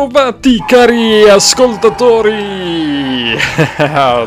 [0.00, 3.36] ritrovati cari ascoltatori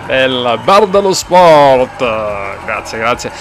[0.06, 1.98] del Bar dello Sport.
[2.64, 3.32] Grazie, grazie.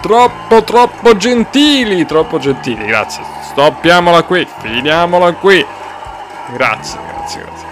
[0.00, 3.22] Troppo, troppo gentili, troppo gentili, grazie.
[3.50, 5.64] Stoppiamola qui, finiamola qui.
[6.54, 7.66] Grazie, grazie, grazie.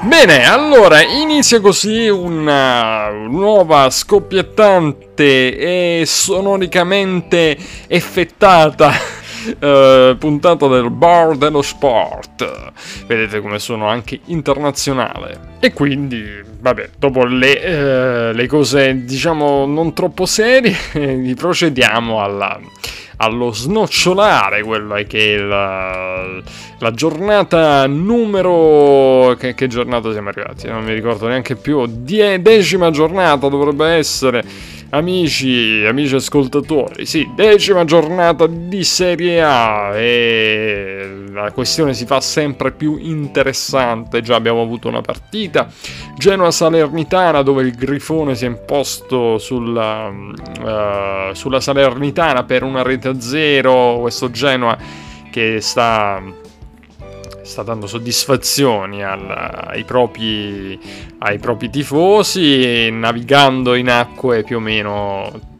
[0.00, 8.92] Bene, allora inizia così una nuova scoppiettante e sonoricamente effettata
[9.46, 12.72] uh, puntata del bar dello sport.
[13.06, 15.50] Vedete come sono anche internazionale.
[15.60, 16.24] E quindi,
[16.60, 20.76] vabbè, dopo le, uh, le cose diciamo non troppo serie,
[21.36, 22.60] procediamo alla
[23.22, 26.42] allo snocciolare quello che è la,
[26.78, 29.36] la giornata numero...
[29.38, 30.66] Che, che, giornata siamo arrivati?
[30.66, 31.86] Non mi ricordo neanche più.
[31.86, 34.42] Die, decima giornata dovrebbe essere
[34.94, 42.72] Amici, amici ascoltatori, sì, decima giornata di Serie A e la questione si fa sempre
[42.72, 44.20] più interessante.
[44.20, 45.66] Già abbiamo avuto una partita,
[46.18, 53.18] Genoa-Salernitana, dove il Grifone si è imposto sulla, uh, sulla Salernitana per una rete a
[53.18, 53.96] zero.
[54.00, 54.76] Questo Genoa
[55.30, 56.22] che sta
[57.42, 60.78] sta dando soddisfazioni al, ai, propri,
[61.18, 65.50] ai propri tifosi, navigando in acque più o meno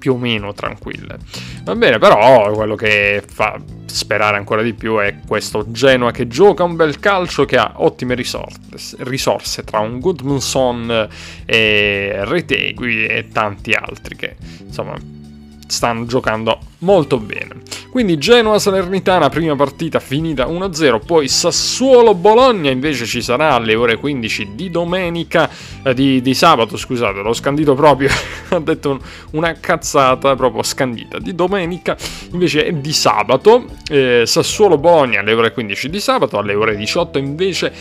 [0.00, 1.18] più o meno tranquille.
[1.62, 6.64] Va bene, però quello che fa sperare ancora di più è questo Genoa che gioca
[6.64, 11.08] un bel calcio, che ha ottime risorse, risorse tra un Goodmanson
[11.44, 14.94] e Retegui e tanti altri che insomma
[15.66, 17.60] stanno giocando molto bene.
[17.90, 24.70] Quindi Genoa-Salernitana, prima partita finita 1-0, poi Sassuolo-Bologna invece ci sarà alle ore 15 di
[24.70, 25.50] domenica,
[25.82, 28.08] eh, di, di, sabato scusate, l'ho scandito proprio,
[28.50, 29.00] ho detto un,
[29.32, 31.96] una cazzata proprio scandita, di domenica
[32.30, 37.72] invece è di sabato, eh, Sassuolo-Bologna alle ore 15 di sabato, alle ore 18 invece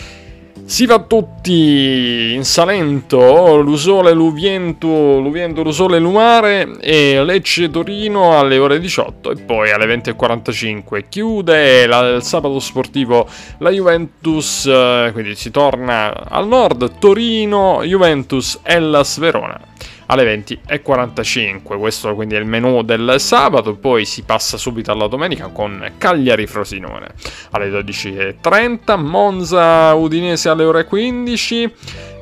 [0.70, 8.80] si va tutti in Salento, Lusole, Luviento, Luviento, Lusole, Lumare e Lecce Torino alle ore
[8.80, 13.28] 18 e poi alle 20.45 chiude la, il sabato sportivo
[13.58, 19.69] la Juventus, eh, quindi si torna al nord, Torino, Juventus, Ellas Verona
[20.10, 21.78] alle 20.45.
[21.78, 26.48] Questo quindi è il menù del sabato, poi si passa subito alla domenica con Cagliari
[26.48, 27.08] Frosinone
[27.52, 31.74] alle 12.30, Monza Udinese alle ore 15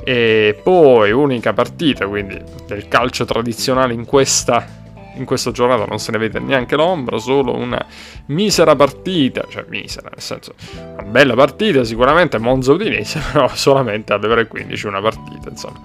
[0.04, 4.77] e poi unica partita quindi del calcio tradizionale in questa
[5.18, 7.84] in questa giornata non se ne vede neanche l'ombra, solo una
[8.26, 14.28] misera partita, cioè misera, nel senso, una bella partita sicuramente, Monza Udinese, però solamente alle
[14.28, 15.80] ore 15 una partita, insomma.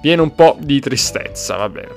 [0.00, 1.88] Viene un po' di tristezza, va bene.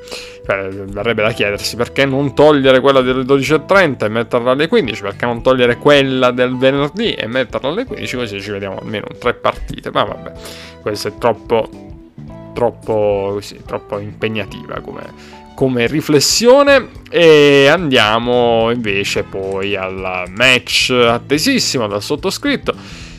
[0.44, 5.42] Verrebbe da chiedersi perché non togliere quella delle 12.30 e metterla alle 15, perché non
[5.42, 10.04] togliere quella del venerdì e metterla alle 15, così ci vediamo almeno tre partite, ma
[10.04, 10.32] vabbè,
[10.82, 11.70] questo è troppo,
[12.54, 22.02] troppo, così, troppo impegnativa come come riflessione e andiamo invece poi al match attesissimo dal
[22.02, 22.74] sottoscritto.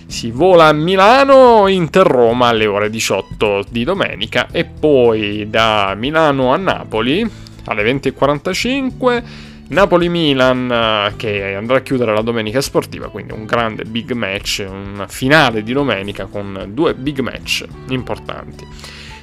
[0.06, 6.56] Si vola a Milano, Inter-Roma alle ore 18 di domenica e poi da Milano a
[6.56, 7.24] Napoli
[7.66, 9.22] alle 20.45
[9.68, 15.62] Napoli-Milan che andrà a chiudere la domenica sportiva, quindi un grande big match, un finale
[15.62, 18.66] di domenica con due big match importanti.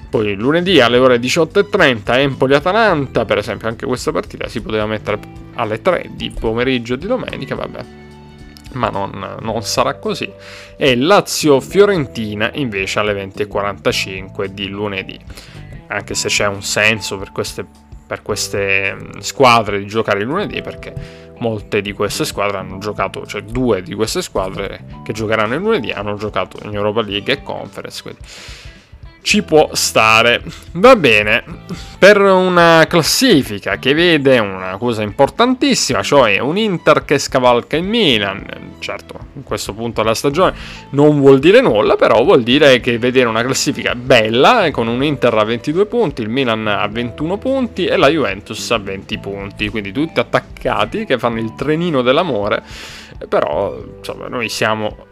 [0.09, 5.19] Poi lunedì alle ore 18.30 Empoli-Atalanta, per esempio anche questa partita si poteva mettere
[5.53, 7.85] alle 3 di pomeriggio di domenica, vabbè,
[8.73, 10.27] ma non, non sarà così.
[10.77, 15.19] E Lazio-Fiorentina invece alle 20.45 di lunedì,
[15.87, 17.63] anche se c'è un senso per queste,
[18.07, 23.43] per queste squadre di giocare il lunedì, perché molte di queste squadre hanno giocato, cioè
[23.43, 28.01] due di queste squadre che giocheranno il lunedì hanno giocato in Europa League e Conference,
[28.01, 28.21] quindi
[29.21, 30.41] ci può stare.
[30.73, 31.43] Va bene,
[31.97, 38.45] per una classifica che vede una cosa importantissima, cioè un Inter che scavalca il Milan,
[38.79, 40.55] certo, in questo punto della stagione
[40.91, 45.33] non vuol dire nulla, però vuol dire che vedere una classifica bella, con un Inter
[45.33, 49.91] a 22 punti, il Milan a 21 punti e la Juventus a 20 punti, quindi
[49.91, 52.63] tutti attaccati che fanno il trenino dell'amore,
[53.27, 55.07] però insomma noi siamo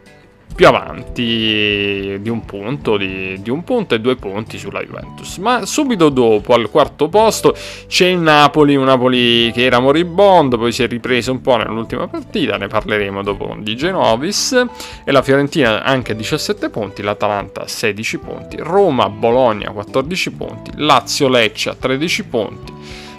[0.55, 5.38] più avanti di un punto, di, di, un punto e due punti sulla Juventus.
[5.38, 7.55] Ma subito dopo, al quarto posto,
[7.88, 12.07] c'è il Napoli, un Napoli che era moribondo, poi si è ripreso un po' nell'ultima
[12.07, 14.65] partita, ne parleremo dopo di Genovis,
[15.03, 20.71] e la Fiorentina anche a 17 punti, l'Atalanta a 16 punti, Roma, Bologna 14 punti,
[20.75, 22.73] Lazio, Lecce a 13 punti,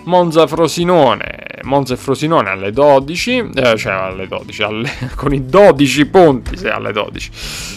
[0.08, 6.06] Monza Frosinone, Monza e Frosinone alle 12, eh, cioè alle 12, alle, con i 12
[6.06, 7.30] punti, se alle 12,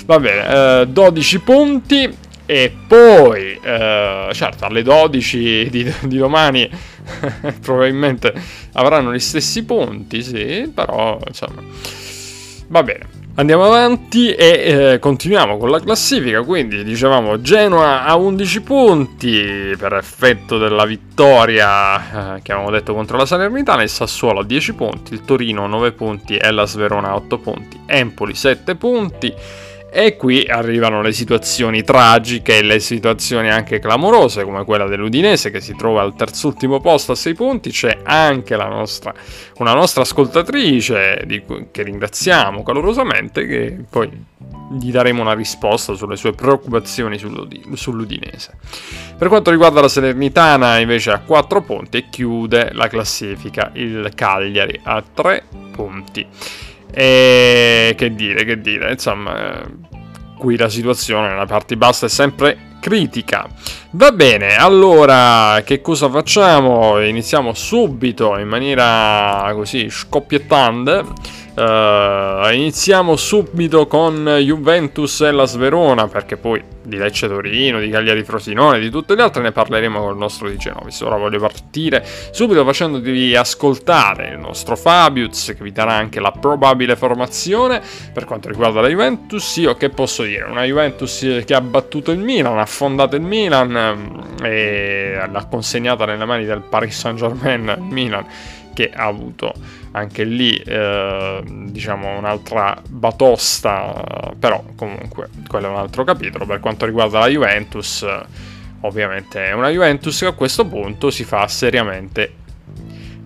[0.05, 2.09] va bene, eh, 12 punti
[2.45, 6.69] e poi, eh, certo, alle 12 di, di domani
[7.61, 8.33] probabilmente
[8.73, 11.61] avranno gli stessi punti, sì, però insomma,
[12.67, 13.20] va bene.
[13.35, 19.93] Andiamo avanti e eh, continuiamo con la classifica, quindi dicevamo Genoa a 11 punti per
[19.93, 25.13] effetto della vittoria eh, che avevamo detto contro la Salernitana, il Sassuolo a 10 punti,
[25.13, 29.33] il Torino a 9 punti e la Sverona a 8 punti, Empoli 7 punti,
[29.93, 35.59] e qui arrivano le situazioni tragiche e le situazioni anche clamorose, come quella dell'Udinese che
[35.59, 37.71] si trova al terzultimo posto a 6 punti.
[37.71, 39.13] C'è anche nostra,
[39.57, 44.09] una nostra ascoltatrice, cui, che ringraziamo calorosamente, che poi
[44.79, 48.57] gli daremo una risposta sulle sue preoccupazioni sull'Udinese.
[49.17, 54.79] Per quanto riguarda la Salernitana, invece, ha 4 punti e chiude la classifica il Cagliari
[54.83, 55.43] a 3
[55.73, 56.25] punti.
[56.93, 59.61] E che dire, che dire, insomma,
[60.37, 63.47] qui la situazione nella parte bassa è sempre critica.
[63.91, 66.99] Va bene, allora che cosa facciamo?
[67.01, 71.03] Iniziamo subito in maniera così scoppiettante.
[71.53, 78.23] Uh, iniziamo subito con Juventus e la Sverona perché poi di Lecce Torino, di Cagliari
[78.23, 80.99] Frosinone, di tutte le altre ne parleremo con il nostro Di Genovis.
[81.01, 86.95] Ora voglio partire subito facendovi ascoltare il nostro Fabius che vi darà anche la probabile
[86.95, 87.81] formazione
[88.13, 89.57] per quanto riguarda la Juventus.
[89.57, 90.45] Io che posso dire?
[90.45, 96.05] Una Juventus che ha battuto il Milan, ha affondato il Milan mm, e l'ha consegnata
[96.05, 98.25] nelle mani del Paris Saint Germain, il Milan
[98.73, 99.53] che ha avuto
[99.91, 106.45] anche lì eh, diciamo un'altra batosta, però comunque quello è un altro capitolo.
[106.45, 108.07] Per quanto riguarda la Juventus,
[108.81, 112.35] ovviamente è una Juventus che a questo punto si fa seriamente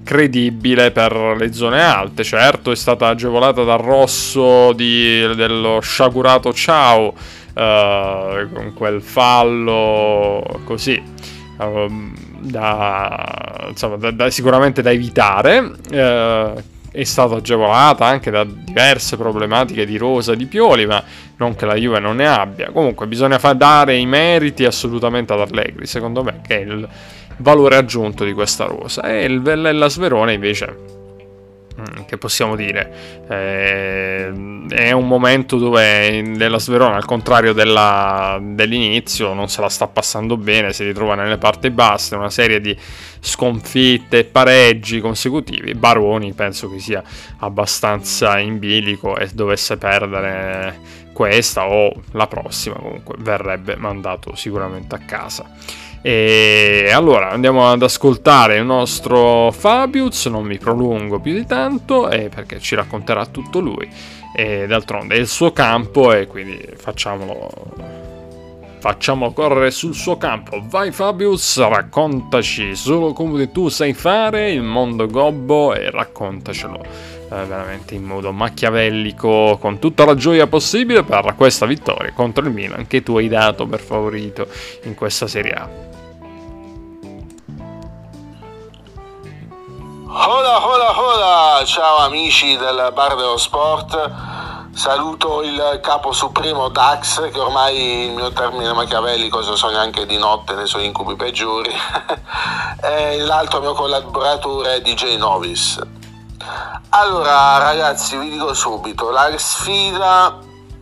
[0.03, 2.23] credibile per le zone alte.
[2.23, 7.13] Certo è stata agevolata dal rosso di, dello sciagurato Ciao
[7.55, 11.01] con quel fallo così.
[11.57, 15.71] Um, da, insomma, da, da, sicuramente da evitare.
[15.89, 16.53] Eh,
[16.91, 21.03] è stata agevolata anche da diverse problematiche di rosa di Pioli, ma
[21.37, 22.71] non che la Juve non ne abbia.
[22.71, 26.87] Comunque bisogna far dare i meriti assolutamente ad Allegri, secondo me, che è il
[27.37, 29.01] valore aggiunto di questa rosa.
[29.01, 31.03] E il Vellella Sverone invece
[32.05, 33.23] che possiamo dire?
[33.27, 34.31] Eh,
[34.69, 40.37] è un momento dove nella Sverona al contrario della, dell'inizio non se la sta passando
[40.37, 42.75] bene si ritrova nelle parti basse una serie di
[43.19, 45.73] sconfitte e pareggi consecutivi.
[45.73, 47.03] Baroni penso che sia
[47.39, 54.99] abbastanza in bilico e dovesse perdere questa o la prossima comunque verrebbe mandato sicuramente a
[54.99, 55.49] casa
[56.01, 62.29] e allora andiamo ad ascoltare il nostro Fabius, non mi prolungo più di tanto eh,
[62.29, 63.89] perché ci racconterà tutto lui.
[64.35, 67.49] E d'altronde è il suo campo e quindi facciamolo,
[68.85, 70.61] facciamo correre sul suo campo.
[70.61, 77.95] Vai Fabius, raccontaci solo come tu sai fare il mondo gobbo e raccontacelo eh, veramente
[77.95, 83.01] in modo machiavellico, con tutta la gioia possibile per questa vittoria contro il Milan che
[83.01, 84.47] tu hai dato per favorito
[84.83, 85.67] in questa Serie A.
[90.07, 91.65] Hola, hola, hola!
[91.65, 94.54] Ciao amici del Bar dello Sport.
[94.75, 100.17] Saluto il capo supremo Dax, che ormai il mio termine machiavellico, se sogno anche di
[100.17, 101.71] notte nei suoi incubi peggiori,
[102.83, 105.81] e l'altro mio collaboratore DJ Novis.
[106.89, 110.39] Allora, ragazzi, vi dico subito, la sfida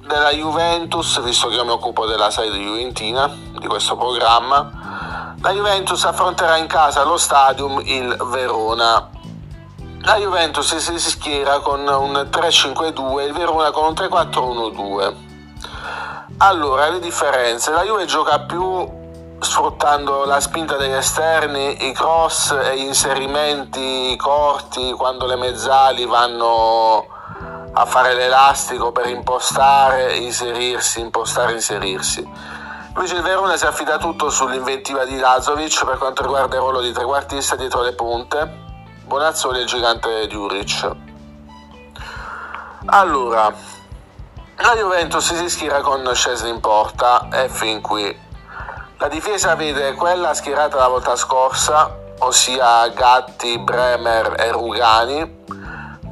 [0.07, 6.03] della Juventus, visto che io mi occupo della sede juventina di questo programma, la Juventus
[6.03, 9.07] affronterà in casa allo stadium il Verona
[10.05, 15.13] la Juventus si schiera con un 3-5-2 il Verona con un 3-4-1-2.
[16.37, 17.71] Allora, le differenze.
[17.71, 19.01] La Juve gioca più
[19.39, 27.05] sfruttando la spinta degli esterni, i cross e gli inserimenti corti quando le mezzali vanno
[27.71, 32.29] a fare l'elastico per impostare, inserirsi, impostare, inserirsi.
[32.89, 36.91] Invece il Verona si affida tutto sull'inventiva di Lazovic per quanto riguarda il ruolo di
[36.91, 38.71] trequartista dietro le punte
[39.05, 40.91] Bonazzoli e il gigante Djuric.
[42.85, 43.53] Allora,
[44.57, 48.17] la Juventus si schiera con Scesni in porta e fin qui.
[48.97, 55.43] La difesa vede quella schierata la volta scorsa, ossia Gatti, Bremer e Rugani,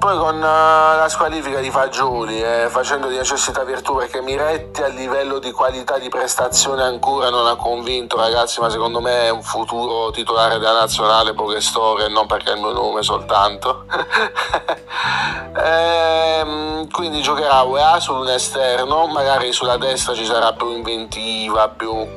[0.02, 4.88] poi con uh, la squalifica di Fagioli, eh, facendo di necessità virtù perché Miretti a
[4.88, 9.44] livello di qualità di prestazione ancora non ha convinto ragazzi, ma secondo me è un
[9.44, 13.86] futuro titolare della nazionale, poche storie, non perché è il mio nome soltanto.
[15.56, 22.08] eh, quindi giocherà UEA su un esterno, magari sulla destra ci sarà più inventiva, più,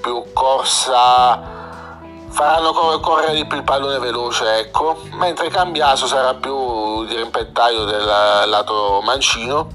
[0.00, 1.55] più corsa
[2.36, 8.04] faranno correre di più il pallone veloce, ecco, mentre Cambiaso sarà più di rimpettaio del
[8.04, 9.68] lato mancino,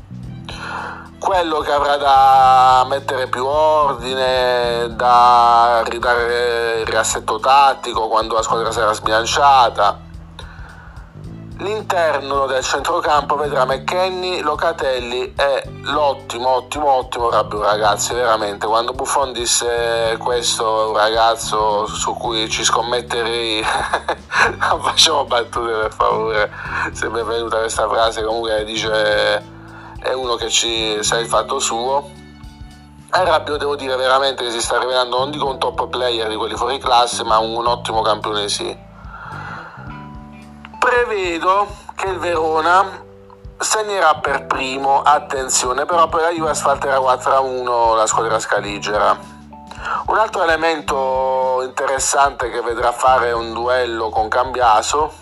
[1.17, 8.71] quello che avrà da mettere più ordine, da ridare il riassetto tattico quando la squadra
[8.71, 10.09] sarà sbilanciata
[11.61, 18.65] L'interno del centrocampo vedrà McKenny, Locatelli e l'ottimo, ottimo, ottimo Rabiot ragazzi, veramente.
[18.65, 23.63] Quando Buffon disse questo è un ragazzo su cui ci scommetterei,
[24.57, 26.51] non facciamo battute per favore,
[26.93, 29.37] se mi è venuta questa frase comunque dice
[29.99, 32.09] è uno che ci sa il fatto suo.
[33.13, 36.35] E Rabiot devo dire veramente che si sta rivelando non dico un top player di
[36.35, 38.89] quelli fuori classe, ma un ottimo campione sì
[40.81, 43.03] prevedo che il Verona
[43.59, 49.15] segnerà per primo, attenzione, però poi la Juve asfalterà 4-1 la squadra scaligera.
[50.07, 55.13] Un altro elemento interessante che vedrà fare un duello con Cambiaso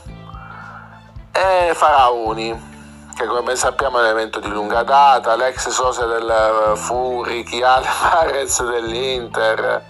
[1.30, 6.72] è Faraoni, che come ben sappiamo è un elemento di lunga data, l'ex sosia del
[6.76, 9.84] Furi, chi Alvarez dell'Inter,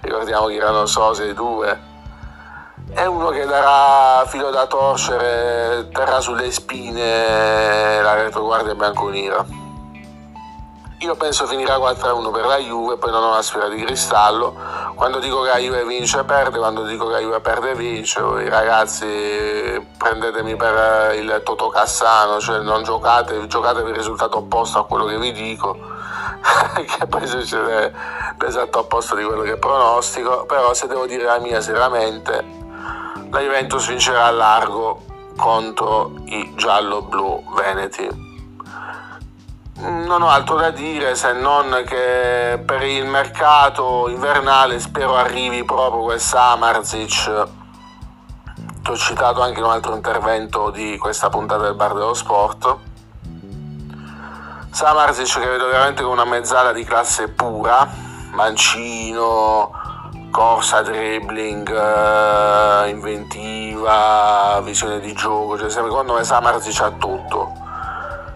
[0.00, 1.89] ricordiamo che erano sosi i due
[2.92, 9.44] è uno che darà filo da torcere, terrà sulle spine la retroguardia bianconera.
[11.02, 14.54] Io penso finirà 4-1 per la Juve, poi non ho una sfera di cristallo.
[14.94, 18.20] Quando dico che la Juve vince perde, quando dico che la Juve perde vince.
[18.20, 19.06] Voi ragazzi
[19.96, 25.06] prendetemi per il Toto Cassano, cioè non giocate, giocate per il risultato opposto a quello
[25.06, 25.78] che vi dico,
[26.98, 27.94] che poi succede
[28.38, 30.44] l'esatto opposto di quello che pronostico.
[30.44, 32.44] Però se devo dire la mia seriamente,
[33.30, 35.04] la Juventus vincerà a largo
[35.36, 38.28] contro i giallo-blu veneti.
[39.76, 46.02] Non ho altro da dire se non che per il mercato invernale spero arrivi proprio
[46.02, 47.48] quel Samarzic
[48.82, 52.76] che ho citato anche in un altro intervento di questa puntata del Bar dello Sport.
[54.70, 57.88] Samarzic che vedo veramente come una mezzala di classe pura,
[58.32, 59.79] mancino,
[60.30, 67.52] corsa, dribbling, uh, inventiva, visione di gioco, cioè secondo me Samarzi c'ha tutto.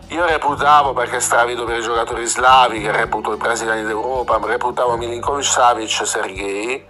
[0.08, 5.44] Io reputavo, perché stravido per i giocatori slavi, che reputo i brasiliani d'Europa, reputavo Milinkovic,
[5.44, 6.86] Savic, Sergei,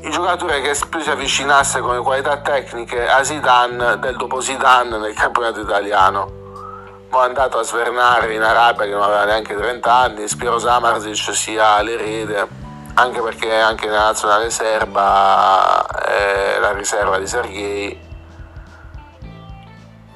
[0.00, 5.14] i giocatori che più si avvicinasse come qualità tecniche a Zidane del dopo Zidane nel
[5.14, 6.44] campionato italiano.
[7.10, 11.34] Ma è andato a svernare in Arabia che non aveva neanche 30 anni, Spiro Samarzic
[11.34, 12.65] sia l'erede
[12.98, 18.00] anche perché anche nella nazionale serba eh, la riserva di Sergei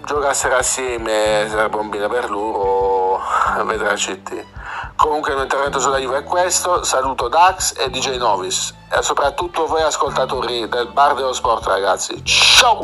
[0.04, 3.20] giocassero assieme un bene per loro
[3.64, 4.44] vedrà CT
[5.00, 6.84] comunque il mio intervento sulla Juve è questo.
[6.84, 8.74] Saluto Dax e DJ Novis.
[8.90, 12.22] E soprattutto voi ascoltatori del bar dello sport ragazzi.
[12.24, 12.76] Ciao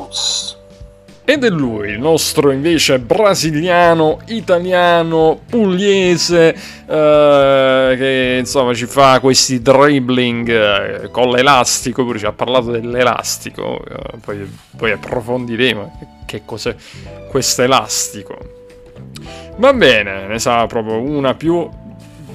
[1.28, 9.60] ed è lui, il nostro invece brasiliano, italiano, pugliese, eh, che insomma ci fa questi
[9.60, 16.76] dribbling eh, con l'elastico, pure ci ha parlato dell'elastico, eh, poi, poi approfondiremo che cos'è
[17.28, 18.38] questo elastico.
[19.56, 21.68] Va bene, ne sa proprio una più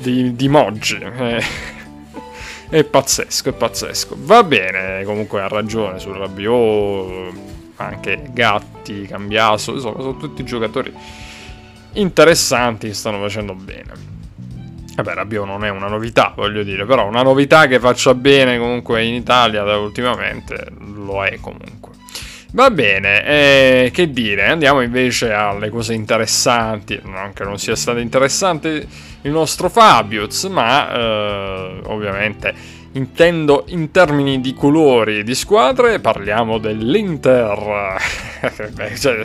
[0.02, 0.98] di, di Moggi.
[0.98, 1.44] Eh.
[2.68, 4.16] È pazzesco, è pazzesco.
[4.20, 10.94] Va bene, comunque ha ragione sul Rabiot anche Gatti, Cambiaso, insomma sono tutti giocatori
[11.94, 14.10] interessanti che stanno facendo bene.
[14.96, 19.04] Vabbè, Rabiot non è una novità, voglio dire, però una novità che faccia bene comunque
[19.04, 21.92] in Italia da ultimamente lo è comunque.
[22.54, 28.00] Va bene, eh, che dire, andiamo invece alle cose interessanti, non che non sia stato
[28.00, 28.86] interessante
[29.22, 32.54] il nostro Fabius, ma eh, ovviamente
[32.94, 37.96] intendo in termini di colori di squadre, parliamo dell'Inter.
[38.74, 39.22] Beh, cioè,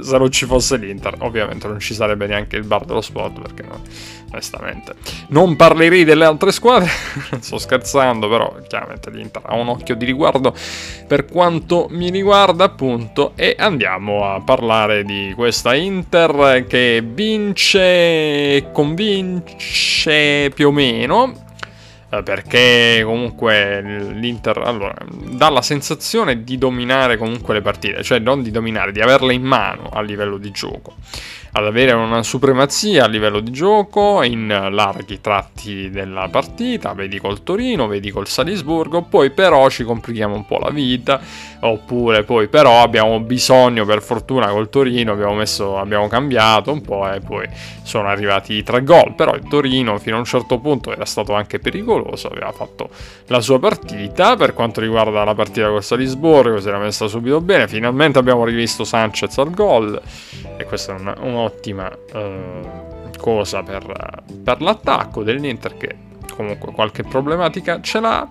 [0.00, 3.62] se non ci fosse l'Inter, ovviamente non ci sarebbe neanche il bar dello sport, perché
[3.62, 3.80] no,
[4.30, 4.94] onestamente
[5.28, 6.88] non parlerei delle altre squadre.
[7.40, 10.54] Sto scherzando, però chiaramente l'Inter ha un occhio di riguardo
[11.06, 13.32] per quanto mi riguarda, appunto.
[13.34, 17.80] E andiamo a parlare di questa Inter che vince
[18.56, 21.44] e convince più o meno
[22.08, 28.50] perché comunque l'Inter allora, dà la sensazione di dominare comunque le partite, cioè non di
[28.50, 30.94] dominare, di averle in mano a livello di gioco
[31.56, 37.42] ad avere una supremazia a livello di gioco in larghi tratti della partita, vedi col
[37.42, 41.18] Torino, vedi col Salisburgo, poi però ci complichiamo un po' la vita,
[41.60, 47.10] oppure poi però abbiamo bisogno, per fortuna col Torino abbiamo, messo, abbiamo cambiato un po'
[47.10, 47.48] e poi
[47.82, 51.32] sono arrivati i tre gol, però il Torino fino a un certo punto era stato
[51.32, 52.90] anche pericoloso, aveva fatto
[53.28, 57.66] la sua partita, per quanto riguarda la partita col Salisburgo si era messa subito bene,
[57.66, 59.98] finalmente abbiamo rivisto Sanchez al gol.
[60.58, 65.96] E questa è una, una un'ottima uh, cosa per, per, l'attacco dell'Inter che
[66.34, 68.28] comunque qualche problematica ce l'ha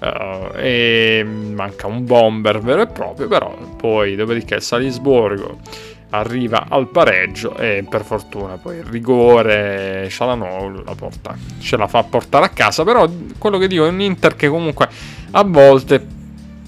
[0.00, 5.58] uh, e manca un bomber vero e proprio però poi dopodiché Salisburgo
[6.10, 12.02] arriva al pareggio e per fortuna poi il rigore Shalanoglu la porta, ce la fa
[12.04, 14.88] portare a casa però quello che dico è un Inter che comunque
[15.32, 16.22] a volte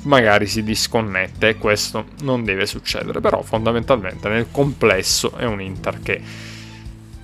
[0.07, 6.01] magari si disconnette e questo non deve succedere, però fondamentalmente nel complesso è un Inter
[6.01, 6.23] che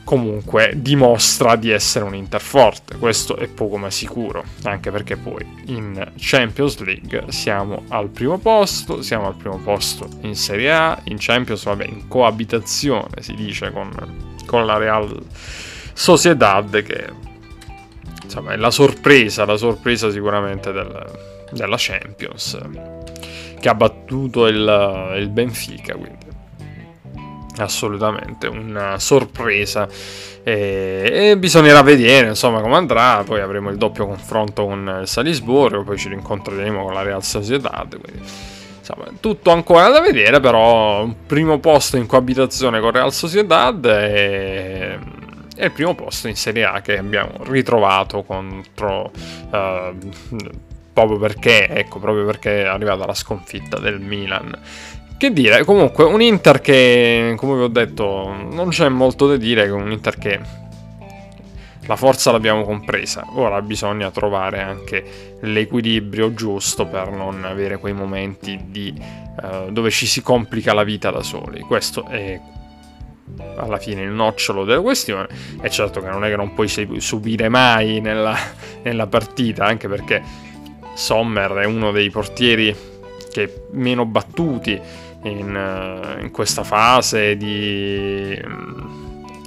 [0.05, 5.47] comunque dimostra di essere un Inter forte, questo è poco ma sicuro, anche perché poi
[5.67, 11.17] in Champions League siamo al primo posto, siamo al primo posto in Serie A, in
[11.19, 13.91] Champions vabbè in coabitazione si dice con,
[14.45, 15.25] con la Real
[15.95, 17.31] Sociedad che
[18.25, 22.59] insomma è la sorpresa, la sorpresa sicuramente del della Champions
[23.63, 26.27] che ha battuto il, il Benfica quindi.
[27.59, 29.89] Assolutamente una sorpresa.
[30.43, 33.23] E, e, bisognerà vedere insomma come andrà.
[33.25, 37.89] Poi avremo il doppio confronto con il Salisburgo poi ci rincontreremo con la Real Sociedad
[38.01, 38.29] quindi
[38.79, 44.99] insomma tutto ancora da vedere però un primo posto in coabitazione con Real Sociedad e,
[45.57, 49.13] e il primo posto in Serie A che abbiamo ritrovato contro
[49.51, 54.57] uh, proprio perché, ecco, proprio perché è arrivata la sconfitta del Milan.
[55.17, 59.69] Che dire, comunque un Inter che, come vi ho detto, non c'è molto da dire,
[59.71, 60.41] un Inter che
[61.87, 68.67] la forza l'abbiamo compresa, ora bisogna trovare anche l'equilibrio giusto per non avere quei momenti
[68.67, 68.95] di,
[69.43, 71.61] uh, dove ci si complica la vita da soli.
[71.61, 72.41] Questo è
[73.57, 75.27] alla fine il nocciolo della questione
[75.61, 78.37] e certo che non è che non puoi subire mai nella,
[78.83, 80.23] nella partita, anche perché
[80.95, 82.75] Sommer è uno dei portieri
[83.31, 84.81] che meno battuti
[85.25, 88.39] in, uh, in questa fase di,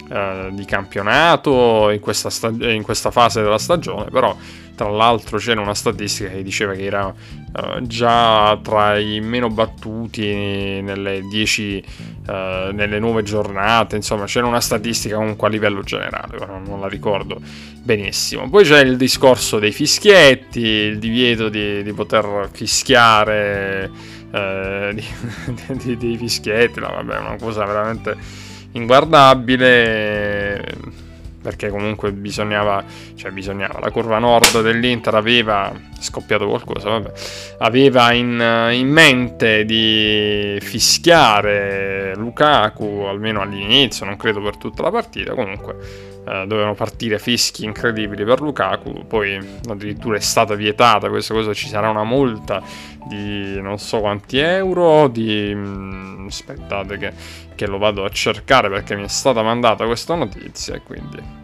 [0.10, 4.36] uh, di campionato, in questa, stag- in questa, fase della stagione, però
[4.76, 10.82] tra l'altro c'era una statistica che diceva che era uh, già tra i meno battuti
[10.82, 16.88] nelle 10 nelle nuove giornate, insomma c'era una statistica comunque a livello generale, non la
[16.88, 17.40] ricordo
[17.84, 18.50] benissimo.
[18.50, 23.92] Poi c'è il discorso dei fischietti, il divieto di, di poter fischiare
[24.32, 24.96] eh,
[25.98, 28.18] dei fischietti, no, vabbè, una cosa veramente
[28.76, 30.64] inguardabile
[31.46, 32.84] perché comunque bisognava,
[33.14, 37.12] cioè bisognava, la curva nord dell'Inter aveva scoppiato qualcosa, vabbè,
[37.60, 45.36] aveva in, in mente di fischiare Lukaku, almeno all'inizio, non credo per tutta la partita,
[45.36, 49.38] comunque eh, dovevano partire fischi incredibili per Lukaku, poi
[49.70, 52.62] addirittura è stata vietata questa cosa, ci sarà una multa
[53.08, 55.52] di non so quanti euro, di...
[55.54, 57.14] Mm, aspettate che,
[57.56, 61.44] che lo vado a cercare perché mi è stata mandata questa notizia e quindi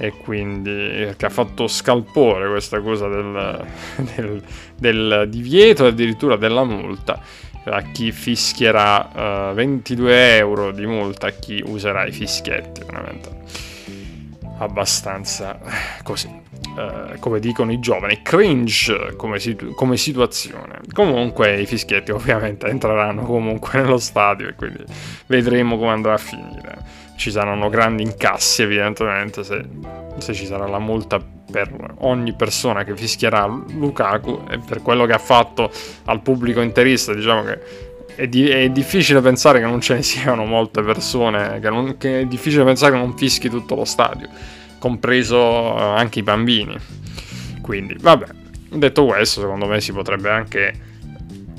[0.00, 3.66] e quindi che ha fatto scalpore questa cosa del,
[4.14, 4.42] del,
[4.76, 7.20] del divieto e addirittura della multa
[7.64, 13.67] a chi fischierà uh, 22 euro di multa a chi userà i fischietti veramente
[14.58, 15.58] abbastanza
[16.02, 16.28] così,
[16.76, 20.80] eh, come dicono i giovani, cringe come, situ- come, situazione.
[20.92, 24.84] Comunque i fischietti ovviamente entreranno comunque nello stadio e quindi
[25.26, 27.06] vedremo come andrà a finire.
[27.16, 29.64] Ci saranno grandi incassi evidentemente se,
[30.18, 35.14] se ci sarà la multa per ogni persona che fischierà Lukaku e per quello che
[35.14, 35.70] ha fatto
[36.04, 37.87] al pubblico interista, diciamo che
[38.18, 42.20] è, di- è, difficile pensare che non ce ne siano molte persone, che, non, che,
[42.20, 44.28] è difficile pensare che non fischi tutto lo stadio,
[44.80, 46.76] compreso eh, anche i bambini.
[47.62, 48.26] Quindi, vabbè,
[48.70, 50.72] detto questo, secondo me si potrebbe anche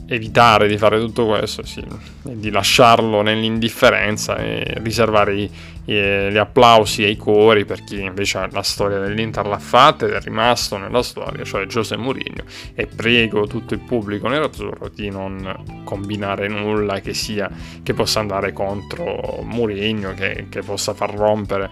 [0.10, 1.86] evitare di fare tutto questo, sì,
[2.24, 5.52] di lasciarlo nell'indifferenza e riservare i,
[5.86, 10.14] i, gli applausi e i cori per chi invece la storia dell'Inter l'ha fatta ed
[10.14, 12.44] è rimasto nella storia, cioè José Mourinho.
[12.74, 17.50] E prego tutto il pubblico nerazzurro di non combinare nulla che, sia,
[17.84, 21.70] che possa andare contro Mourinho, che, che possa far rompere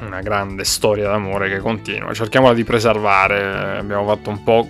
[0.00, 2.14] una grande storia d'amore che continua.
[2.14, 3.78] Cerchiamola di preservare.
[3.78, 4.68] Abbiamo fatto un po'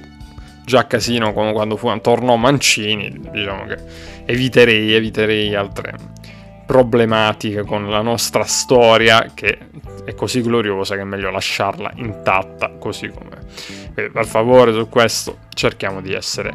[0.65, 3.13] già casino come quando fu, tornò Mancini.
[3.31, 3.77] Diciamo che
[4.25, 5.95] eviterei, eviterei altre
[6.67, 9.59] problematiche con la nostra storia che
[10.05, 13.39] è così gloriosa che è meglio lasciarla intatta così com'è.
[13.93, 16.55] Quindi, per favore su questo cerchiamo di essere,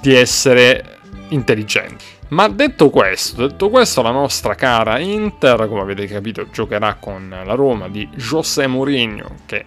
[0.00, 0.98] di essere
[1.28, 2.04] intelligenti.
[2.28, 7.54] Ma detto questo, detto questo, la nostra cara Inter, come avete capito, giocherà con la
[7.54, 9.64] Roma di José Mourinho, che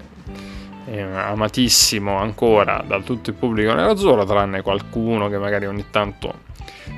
[0.86, 6.54] è amatissimo ancora da tutto il pubblico nerazzurro, tranne qualcuno che magari ogni tanto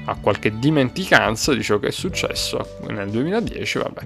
[0.05, 4.01] ha qualche dimenticanza di ciò che è successo nel 2010, vabbè.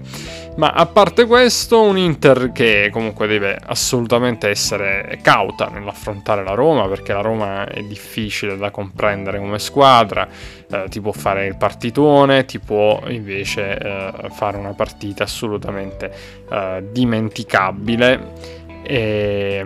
[0.56, 6.88] Ma a parte questo, un Inter che comunque deve assolutamente essere cauta nell'affrontare la Roma,
[6.88, 10.28] perché la Roma è difficile da comprendere come squadra,
[10.70, 16.12] eh, ti può fare il partitone, ti può invece eh, fare una partita assolutamente
[16.50, 18.60] eh, dimenticabile.
[18.82, 19.64] E,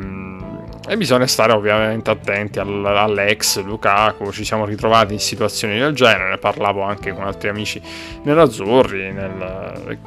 [0.88, 6.82] e bisogna stare ovviamente attenti all'ex Lukaku, ci siamo ritrovati in situazioni del genere, parlavo
[6.82, 7.80] anche con altri amici
[8.22, 9.98] nell'Azzurri, nel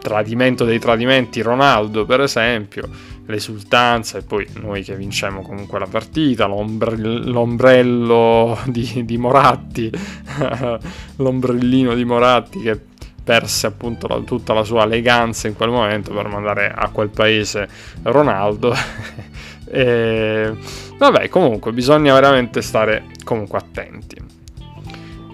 [0.00, 2.88] tradimento dei tradimenti Ronaldo per esempio,
[3.26, 9.90] l'esultanza e poi noi che vinciamo comunque la partita, l'ombre- l'ombrello di, di Moratti,
[11.16, 12.80] l'ombrellino di Moratti che
[13.28, 17.68] perse appunto la, tutta la sua eleganza in quel momento per mandare a quel paese
[18.04, 18.74] Ronaldo
[19.70, 20.56] E,
[20.96, 24.16] vabbè, comunque bisogna veramente stare comunque attenti.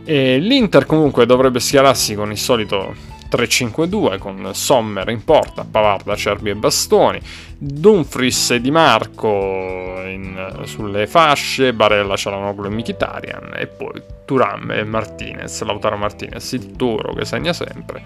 [0.04, 2.94] E L'Inter comunque dovrebbe schierarsi con il solito
[3.30, 7.20] 3-5-2 con Sommer in porta, Pavard, Acerbi e Bastoni,
[7.58, 14.84] Dumfries e Di Marco in, sulle fasce, Barella, Cialanoglu e Mkhitaryan e poi Turam e
[14.84, 18.02] Martinez, Lautaro Martinez, il Toro che segna sempre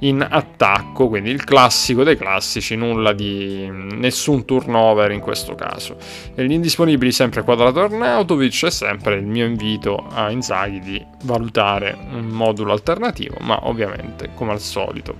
[0.00, 5.96] in attacco, quindi il classico dei classici, nulla di nessun turnover in questo caso.
[6.34, 11.96] E gli indisponibili sempre Quadrato Arnautovic e sempre il mio invito a Inzaghi di valutare
[12.12, 15.14] un modulo alternativo, ma ovviamente come al solito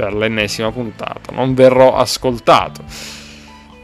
[0.00, 2.82] per l'ennesima puntata non verrò ascoltato.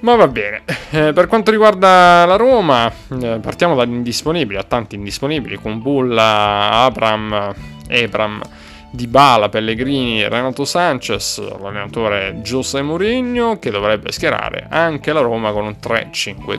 [0.00, 4.94] Ma va bene, eh, per quanto riguarda la Roma, eh, partiamo dagli indisponibili, a tanti
[4.94, 7.55] indisponibili, con Bulla, Abram,
[7.87, 8.40] Ebram,
[8.90, 15.76] Dybala, Pellegrini, Renato Sanchez, l'allenatore José Mourinho che dovrebbe schierare anche la Roma con un
[15.79, 16.59] 3-5-2.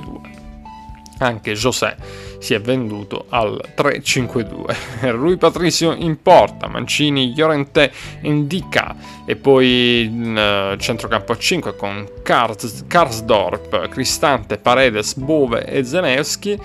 [1.19, 1.95] Anche José
[2.39, 5.11] si è venduto al 3-5-2.
[5.15, 8.95] Rui Patricio in porta, Mancini, Llorente, Indica
[9.25, 16.59] e poi in uh, centrocampo a 5 con Kars, Karsdorp, Cristante, Paredes, Bove e Zelensky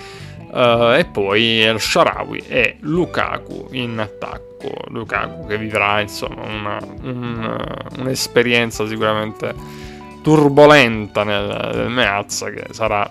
[0.53, 4.71] Uh, e poi El Sharawi e Lukaku in attacco.
[4.89, 7.59] Lukaku che vivrà insomma una, un,
[8.01, 9.55] un'esperienza sicuramente
[10.23, 13.09] turbolenta nel, nel Meazza che sarà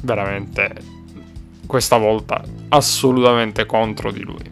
[0.00, 1.01] veramente
[1.72, 4.50] questa volta assolutamente contro di lui.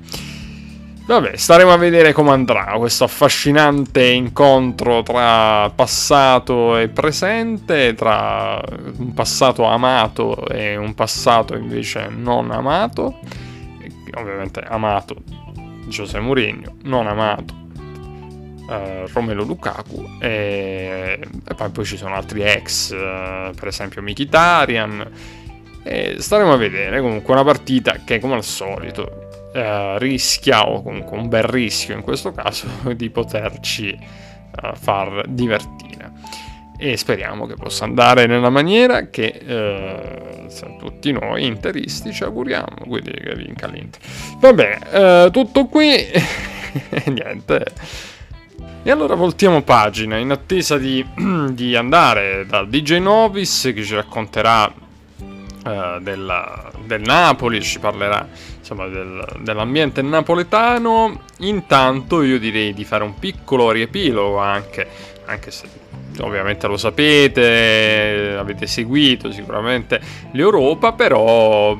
[1.04, 8.58] Vabbè, staremo a vedere come andrà questo affascinante incontro tra passato e presente, tra
[8.96, 13.18] un passato amato e un passato invece non amato.
[14.14, 15.16] Ovviamente amato
[15.88, 17.54] Giuseppe Mourinho, non amato
[18.70, 25.10] eh, Romelo Lukaku e, e poi, poi, ci sono altri ex, eh, per esempio Mkhitaryan.
[25.82, 31.16] E staremo a vedere comunque una partita che come al solito eh, rischia, o comunque
[31.16, 36.12] un bel rischio in questo caso, di poterci eh, far divertire.
[36.78, 40.46] E speriamo che possa andare nella maniera che eh,
[40.78, 44.00] tutti noi interisti ci auguriamo, quindi che vinca l'Inter.
[44.38, 46.06] Va bene, eh, tutto qui
[47.06, 47.64] niente.
[48.82, 51.04] E allora voltiamo pagina in attesa di,
[51.52, 54.72] di andare dal DJ Novis che ci racconterà
[55.64, 58.26] uh, della, del Napoli, ci parlerà
[58.58, 61.22] insomma, del, dell'ambiente napoletano.
[61.38, 64.86] Intanto io direi di fare un piccolo riepilogo anche,
[65.26, 65.68] anche se
[66.20, 70.00] ovviamente lo sapete, avete seguito sicuramente
[70.32, 71.76] l'Europa, però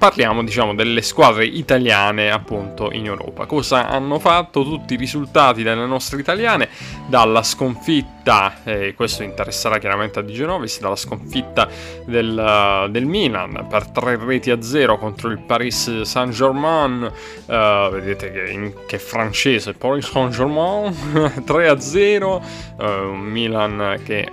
[0.00, 3.44] parliamo diciamo delle squadre italiane appunto in Europa.
[3.44, 6.70] Cosa hanno fatto tutti i risultati delle nostre italiane
[7.06, 11.68] dalla sconfitta, eh, questo interesserà chiaramente a Di Genovis, dalla sconfitta
[12.06, 18.50] del, del, Milan per 3 reti a 0 contro il Paris Saint-Germain, uh, vedete che,
[18.50, 22.42] in, che francese, Paris Saint-Germain 3 a 0,
[22.78, 24.32] uh, un Milan che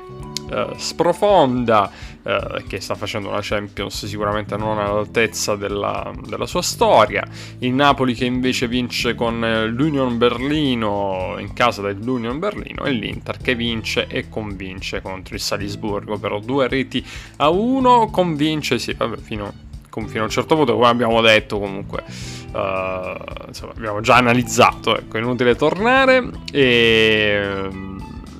[0.50, 1.92] eh, sprofonda,
[2.28, 7.26] eh, che sta facendo una Champions sicuramente non all'altezza della, della, sua storia.
[7.60, 13.38] Il Napoli che invece vince con eh, l'Union Berlino in casa dell'Union Berlino e l'Inter
[13.38, 17.02] che vince e convince contro il Salisburgo per due reti
[17.38, 18.10] a uno.
[18.10, 19.54] Convince, sì, vabbè, fino,
[19.90, 22.04] fino a un certo punto, come abbiamo detto comunque.
[22.52, 26.30] Uh, insomma, abbiamo già analizzato, ecco, inutile tornare.
[26.52, 27.70] E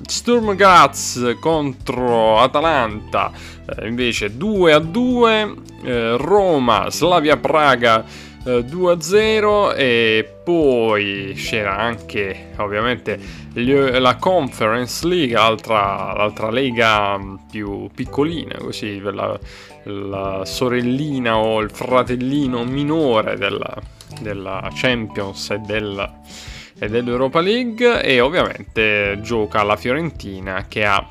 [0.08, 3.30] Sturm Graz contro Atalanta.
[3.64, 8.04] Eh, invece 2 a 2 eh, Roma Slavia Praga
[8.44, 13.18] eh, 2 a 0 e poi c'era anche ovviamente
[13.52, 17.18] la Conference League l'altra, l'altra lega
[17.50, 19.38] più piccolina così la,
[19.82, 23.76] la sorellina o il fratellino minore della,
[24.20, 26.10] della Champions e della
[26.78, 31.04] e dell'Europa League e ovviamente gioca la Fiorentina che ha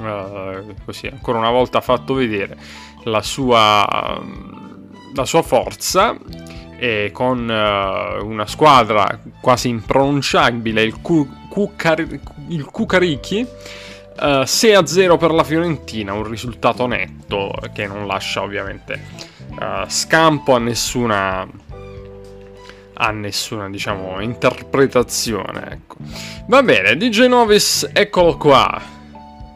[0.00, 2.56] uh, così ancora una volta fatto vedere
[3.04, 6.16] la sua, uh, la sua forza
[6.78, 13.46] e con uh, una squadra quasi impronunciabile il, Cucar- il Cucarichi
[14.44, 19.00] 6 a 0 per la Fiorentina un risultato netto che non lascia ovviamente
[19.86, 21.48] scampo a nessuna
[23.02, 25.68] ha nessuna, diciamo, interpretazione.
[25.72, 25.96] Ecco.
[26.46, 28.98] Va bene, DJ Novis, eccolo qua.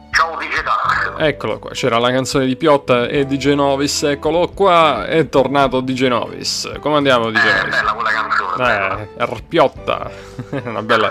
[0.09, 1.13] Ciao DJ Dax.
[1.17, 6.07] Eccolo qua, c'era la canzone di Piotta e DJ Novis, eccolo qua, è tornato DJ
[6.07, 6.71] Novis.
[6.79, 7.75] Come andiamo DJ eh, Novis?
[7.75, 9.09] bella quella canzone.
[9.17, 10.11] Eh, Piotta.
[10.63, 11.09] una bella...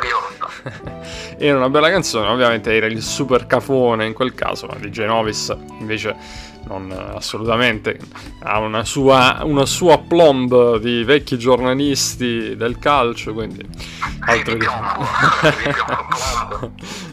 [1.38, 5.54] era una bella canzone, ovviamente era il super cafone in quel caso, ma DJ Novis
[5.78, 6.16] invece
[6.66, 7.98] non assolutamente,
[8.40, 13.62] ha una sua, una sua plomb di vecchi giornalisti del calcio, quindi
[14.20, 14.64] altro di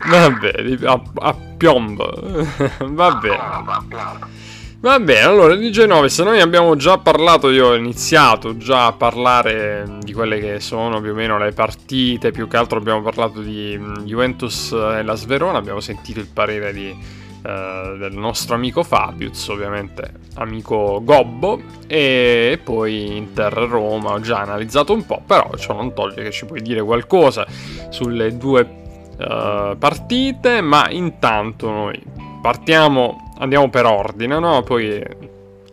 [0.08, 2.10] Vabbè, a, a piombo.
[2.80, 4.40] Va bene.
[4.82, 10.00] Va bene, allora di Genovis noi abbiamo già parlato, io ho iniziato già a parlare
[10.02, 13.80] di quelle che sono più o meno le partite, più che altro abbiamo parlato di
[14.04, 20.13] Juventus e la Sverona, abbiamo sentito il parere di eh, del nostro amico Fabius, ovviamente
[20.36, 26.22] amico Gobbo, e poi Inter Roma, ho già analizzato un po', però ciò non toglie
[26.22, 27.48] che ci puoi dire qualcosa
[27.89, 32.00] sulle due uh, partite, ma intanto noi
[32.44, 34.62] partiamo, andiamo per ordine, no?
[34.62, 35.04] Poi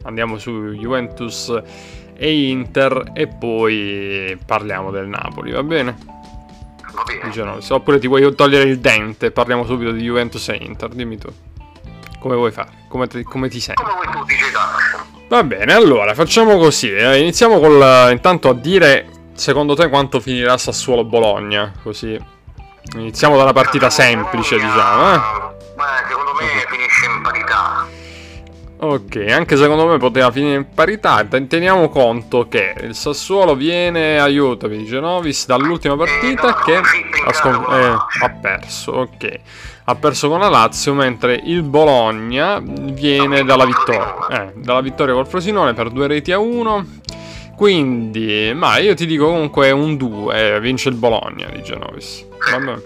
[0.02, 1.62] andiamo su Juventus
[2.16, 5.96] e Inter e poi parliamo del Napoli, va bene?
[6.92, 7.58] Va bene.
[7.68, 11.28] Oppure ti vuoi togliere il dente, parliamo subito di Juventus e Inter, dimmi tu.
[12.18, 12.70] Come vuoi fare?
[12.88, 13.80] Come ti, come ti senti?
[13.80, 14.44] Come vuoi tu, dice
[15.28, 16.90] Va bene, allora facciamo così.
[16.90, 21.72] Eh, iniziamo col, intanto a dire secondo te quanto finirà Sassuolo Bologna?
[21.82, 22.18] Così
[22.94, 25.14] iniziamo dalla partita semplice, diciamo.
[25.14, 25.18] Eh?
[25.76, 27.86] Beh, secondo me finisce in parità.
[28.80, 31.24] Ok, anche secondo me poteva finire in parità.
[31.24, 38.30] Teniamo conto che il Sassuolo viene, aiutami, Genovis, dall'ultima partita che ha, scon- eh, ha
[38.40, 38.92] perso.
[38.92, 39.40] Ok
[39.90, 45.26] ha perso con la Lazio, mentre il Bologna viene dalla vittoria, eh, dalla vittoria col
[45.26, 46.84] Frosinone per due reti a uno.
[47.56, 52.24] Quindi, ma io ti dico comunque un 2, vince il Bologna di Genovis.
[52.50, 52.82] Vabbè.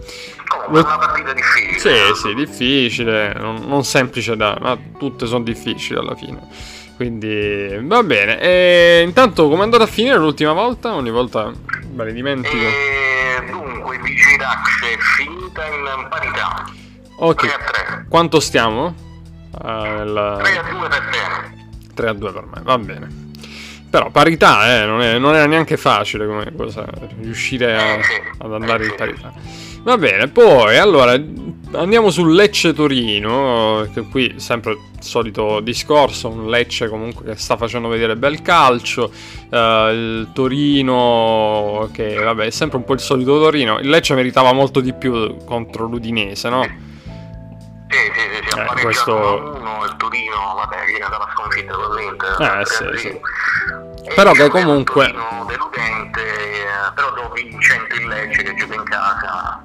[0.53, 1.79] Oh, una partita difficile.
[1.79, 4.57] Sì, sì, difficile, non, non semplice da...
[4.61, 6.41] ma tutte sono difficili alla fine.
[6.97, 8.41] Quindi va bene.
[8.41, 10.95] E intanto come è andata a finire l'ultima volta?
[10.95, 11.51] Ogni volta
[11.93, 12.55] me ne dimentico.
[12.55, 16.65] E dunque, VG Dax è finita in parità.
[17.17, 17.41] Ok.
[17.41, 18.07] 3 a 3.
[18.09, 18.95] Quanto stiamo?
[19.61, 20.39] Uh, nel...
[20.43, 21.95] 3 a 2 per te.
[21.95, 23.21] 3 a 2 per me, va bene.
[23.91, 26.87] Però parità, eh, non, è, non era neanche facile come cosa,
[27.21, 28.13] riuscire a, eh, sì.
[28.39, 29.33] ad andare in parità.
[29.85, 31.21] Va bene, poi allora
[31.75, 37.57] andiamo sul Lecce Torino, che qui sempre il solito discorso, un Lecce comunque che sta
[37.57, 39.13] facendo vedere bel calcio,
[39.51, 44.53] uh, il Torino che vabbè è sempre un po' il solito Torino, il Lecce meritava
[44.53, 46.63] molto di più contro l'Udinese, no?
[46.63, 49.15] Sì, sì, sì, eh, questo...
[49.15, 52.27] uno, il Torino, vabbè, viene dalla sconfitta ovviamente.
[52.39, 53.21] Eh, sì, sì.
[54.15, 55.07] Però che comunque...
[55.07, 59.63] Il Torino deludente, eh, però dopo vincente il Lecce che gioca in casa.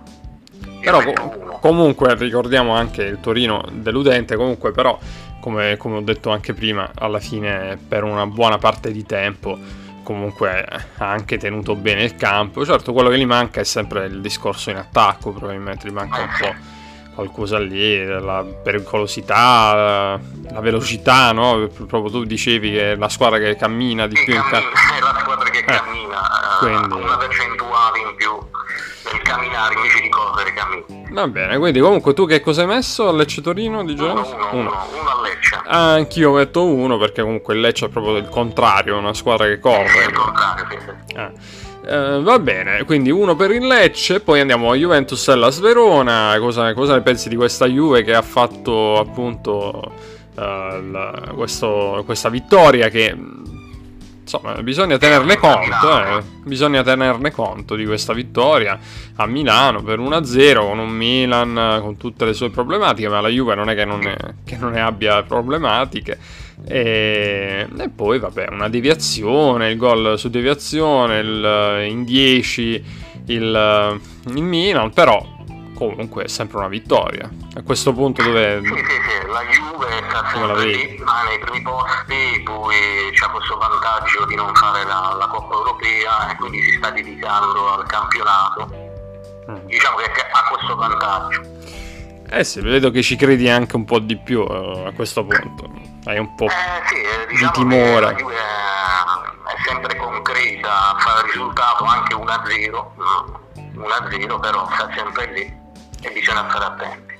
[0.82, 4.98] Però co- comunque ricordiamo anche il Torino deludente, comunque però
[5.40, 9.58] come, come ho detto anche prima, alla fine per una buona parte di tempo
[10.08, 10.66] comunque
[10.98, 12.66] ha anche tenuto bene il campo.
[12.66, 16.30] Certo, quello che gli manca è sempre il discorso in attacco, probabilmente gli manca un
[16.40, 16.76] po'
[17.13, 20.18] qualcosa lì, la pericolosità,
[20.52, 21.68] la velocità, no?
[21.68, 24.78] Proprio tu dicevi che è la squadra che cammina di sì, più cammina, in campo.
[24.78, 26.22] È la squadra che eh, cammina,
[26.60, 27.04] quindi...
[27.04, 28.32] una percentuale in più
[29.12, 31.08] nel camminare invece di correre cammini.
[31.12, 34.22] Va bene, quindi comunque tu che cosa hai messo al Lecce Torino di Genoa?
[34.22, 34.88] Uno, uno, uno.
[35.00, 35.62] uno a Lecce.
[35.65, 39.60] Ah, anch'io metto uno perché comunque il Lecce è proprio il contrario, una squadra che
[39.60, 40.04] corre.
[40.04, 41.15] È il contrario, sì, sì.
[41.15, 41.32] Ah.
[41.88, 46.36] Uh, va bene, quindi uno per il Lecce, poi andiamo a Juventus e alla Sverona.
[46.38, 49.93] Cosa, cosa, ne pensi di questa Juve che ha fatto appunto
[50.36, 50.41] uh,
[50.91, 53.15] la, questo, questa vittoria che
[54.28, 56.22] insomma bisogna tenerne conto, eh.
[56.44, 58.78] bisogna tenerne conto di questa vittoria
[59.16, 63.56] a Milano per 1-0 con un Milan con tutte le sue problematiche, ma la Juve
[63.56, 66.20] non è che non, è, che non ne abbia problematiche.
[66.68, 72.84] E, e, poi vabbè, una deviazione, il gol su deviazione, il, in 10
[73.28, 74.00] il,
[74.34, 75.36] il Milan, però
[75.78, 77.30] comunque è sempre una vittoria.
[77.56, 78.60] A questo punto dove...
[78.63, 82.76] Sì, sì, sì, la Juve sta sempre lì, ma nei primi posti, poi
[83.13, 87.74] c'è questo vantaggio di non fare la, la, Coppa Europea e quindi si sta dedicando
[87.74, 88.70] al campionato.
[89.52, 89.68] Mm.
[89.68, 91.42] Diciamo che ha questo vantaggio.
[92.30, 95.70] Eh sì, vedo che ci credi anche un po' di più uh, a questo punto.
[96.06, 98.00] Hai un po' eh, sì, eh, diciamo di timore.
[98.00, 102.86] La Juve è sempre concreta, fa il risultato anche 1-0,
[103.76, 105.66] 1-0 però sta sempre lì
[106.02, 107.16] e bisogna stare attenti.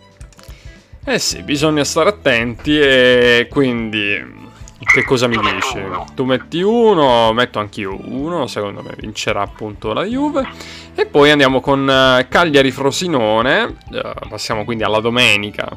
[1.06, 4.46] Eh sì, bisogna stare attenti e quindi
[4.80, 5.82] che cosa mi dici?
[6.16, 10.48] Tu metti uno, metto anch'io uno, secondo me vincerà appunto la Juve.
[10.96, 15.70] E poi andiamo con eh, Cagliari-Frosinone, uh, passiamo quindi alla domenica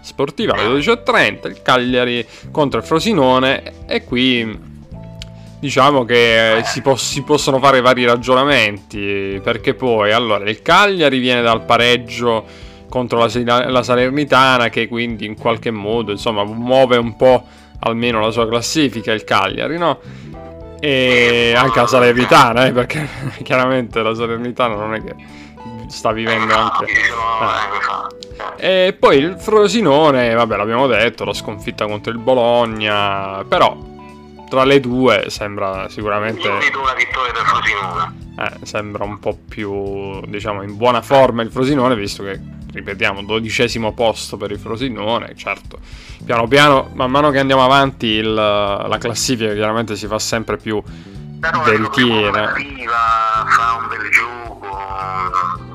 [0.00, 4.75] sportiva alle 12.30, il Cagliari contro il Frosinone e qui
[5.66, 11.42] diciamo che si, po- si, possono fare vari ragionamenti perché poi allora il Cagliari viene
[11.42, 12.44] dal pareggio
[12.88, 17.44] contro la, la Salernitana che quindi in qualche modo insomma muove un po'
[17.80, 19.98] almeno la sua classifica il Cagliari no?
[20.78, 23.08] e anche la Salernitana eh, perché
[23.42, 25.14] chiaramente la Salernitana non è che
[25.88, 26.84] sta vivendo anche
[28.56, 28.86] eh.
[28.86, 33.94] e poi il Frosinone vabbè l'abbiamo detto la sconfitta contro il Bologna però
[34.48, 36.46] tra le due sembra sicuramente.
[36.46, 38.24] Io vedo una vittoria del Frosinone.
[38.38, 42.38] Eh, sembra un po' più, diciamo, in buona forma il Frosinone, visto che,
[42.72, 45.34] ripetiamo, dodicesimo posto per il Frosinone.
[45.34, 45.78] Certo,
[46.24, 50.82] piano piano, man mano che andiamo avanti, il, la classifica chiaramente si fa sempre più
[51.40, 52.52] Però veritiera.
[53.46, 55.65] Fa un bel gioco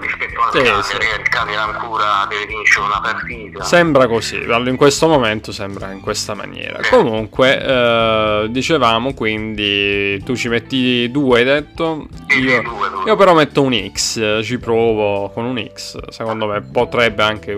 [0.00, 0.96] rispetto al sì, Cagliari, sì.
[1.20, 3.64] il Cagliari ancora deve vincere una partita.
[3.64, 6.82] Sembra così, in questo momento sembra in questa maniera.
[6.82, 6.90] Sì.
[6.90, 12.06] Comunque, eh, dicevamo, quindi tu ci metti due, hai detto?
[12.38, 13.04] Io, due, due.
[13.06, 17.52] io, però metto un X, ci provo con un X, secondo me potrebbe anche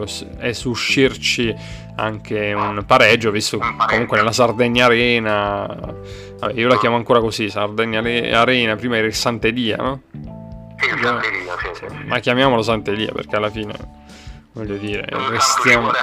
[0.64, 1.54] uscirci
[1.94, 5.66] anche un pareggio, visto che comunque nella Sardegna Arena,
[6.38, 10.00] vabbè, io la chiamo ancora così, Sardegna Arena, prima era il Santedia, no?
[10.82, 12.04] Sì, Sant'Elia, sì, sì.
[12.06, 13.74] Ma chiamiamolo Sant'Elia perché alla fine,
[14.52, 15.90] voglio dire, restiamo...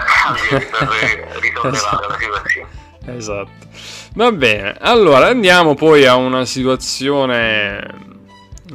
[1.64, 2.18] esatto.
[3.06, 3.68] esatto.
[4.14, 8.08] Va bene, allora andiamo poi a una situazione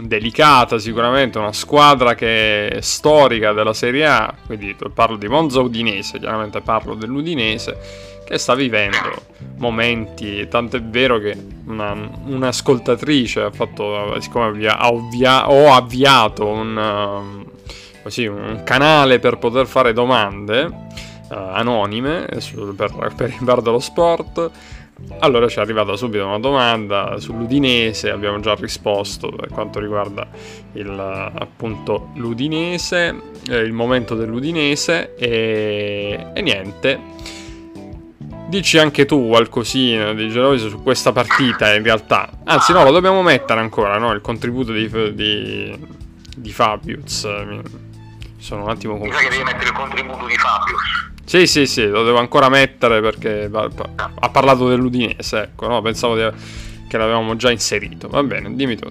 [0.01, 6.19] delicata sicuramente, una squadra che è storica della Serie A, quindi parlo di Monza Udinese,
[6.19, 11.95] chiaramente parlo dell'Udinese che sta vivendo momenti, tanto è vero che una,
[12.27, 17.47] un'ascoltatrice ha fatto, siccome avvia, avvia, ho avviato un, um,
[18.03, 23.79] così, un, canale per poter fare domande uh, anonime su, per, per il bar dello
[23.79, 24.51] sport,
[25.19, 30.27] allora ci è arrivata subito una domanda sull'Udinese, abbiamo già risposto per quanto riguarda
[30.73, 37.01] il, appunto l'Udinese, eh, il momento dell'Udinese e, e niente
[38.47, 42.31] Dici anche tu qualcosina di Genovese su questa partita in realtà.
[42.45, 44.13] Anzi no, lo dobbiamo mettere ancora, no?
[44.13, 45.77] Il contributo di, di,
[46.37, 47.29] di Fabius.
[48.39, 49.19] Sono un attimo confuso.
[49.19, 51.13] Mi sa che devi mettere il contributo di Fabius.
[51.25, 55.81] Sì, sì, sì, lo devo ancora mettere perché ha parlato dell'Udinese, ecco, no?
[55.81, 58.09] Pensavo che l'avevamo già inserito.
[58.09, 58.89] Va bene, dimmi tu.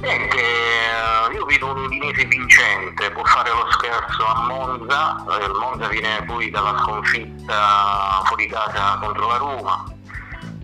[0.00, 5.52] Niente, eh, io vedo un Udinese vincente, può fare lo scherzo a Monza, eh, il
[5.58, 9.84] Monza viene poi dalla sconfitta fuori casa contro la Roma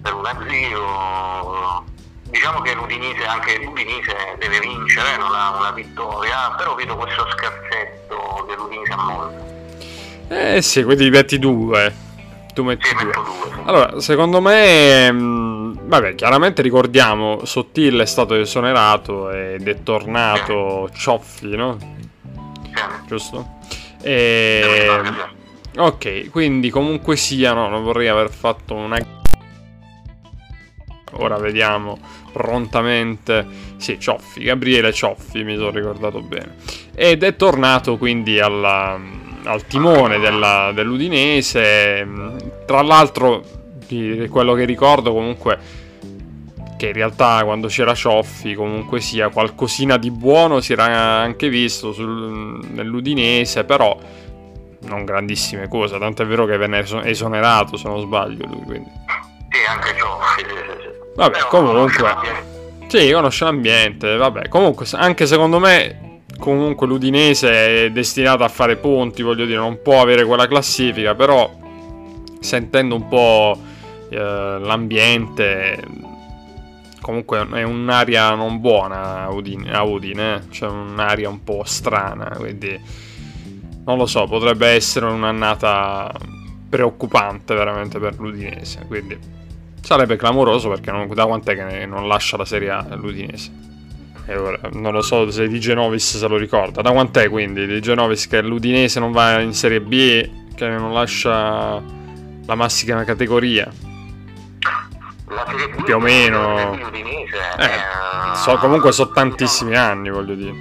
[0.00, 1.84] per 1-0.
[2.30, 8.44] Diciamo che l'Udinese, anche l'Udinese deve vincere, non ha una vittoria, però vedo questo scherzetto
[8.48, 9.44] dell'Udinese a Monza.
[10.28, 11.92] Eh sì, quindi metti due.
[12.54, 13.12] Tu metti sì, due.
[13.12, 13.62] due.
[13.64, 20.88] Allora, secondo me, mh, mm, vabbè, chiaramente ricordiamo, Sottil è stato esonerato ed è tornato
[20.92, 21.00] sì.
[21.00, 21.76] Cioffi, no?
[21.78, 22.04] Sì.
[23.06, 23.58] Giusto?
[24.00, 25.00] E...
[25.76, 28.98] Ok, quindi comunque sia, no, non vorrei aver fatto una...
[31.12, 31.98] ora vediamo
[32.34, 33.46] prontamente.
[33.76, 36.56] Sì, Cioffi, Gabriele Cioffi, mi sono ricordato bene.
[36.94, 38.98] Ed è tornato quindi alla,
[39.44, 42.06] al timone della, dell'Udinese.
[42.66, 43.42] Tra l'altro,
[44.28, 45.82] quello che ricordo comunque
[46.76, 51.92] che in realtà quando c'era Cioffi comunque sia qualcosina di buono si era anche visto
[51.92, 53.96] sul, nell'Udinese, però
[54.82, 58.90] non grandissime cose, tanto è vero che venne esonerato se non sbaglio lui, quindi.
[59.50, 60.44] Sì, anche Cioffi.
[61.14, 62.52] Vabbè, però comunque...
[62.86, 69.22] Sì, conosce l'ambiente, vabbè, comunque anche secondo me comunque l'Udinese è destinato a fare punti,
[69.22, 71.50] voglio dire, non può avere quella classifica, però
[72.44, 73.58] sentendo un po'
[74.08, 75.82] eh, l'ambiente
[77.00, 80.40] comunque è un'aria non buona a Udine, a Udine eh?
[80.50, 82.80] cioè un'aria un po' strana, quindi
[83.84, 86.10] non lo so, potrebbe essere un'annata
[86.68, 89.18] preoccupante veramente per l'Udinese, quindi
[89.82, 93.62] sarebbe clamoroso perché non, da quant'è che non lascia la Serie A l'Udinese.
[94.26, 96.80] E ora, non lo so se Di Genovis se lo ricorda.
[96.80, 101.82] Da quant'è quindi Di Genovis che l'Udinese non va in Serie B, che non lascia
[102.46, 103.70] la massima categoria?
[105.28, 105.44] La
[105.84, 106.70] più o meno.
[106.70, 110.52] Udinese, eh, eh, so, comunque sono tantissimi anni, voglio dire.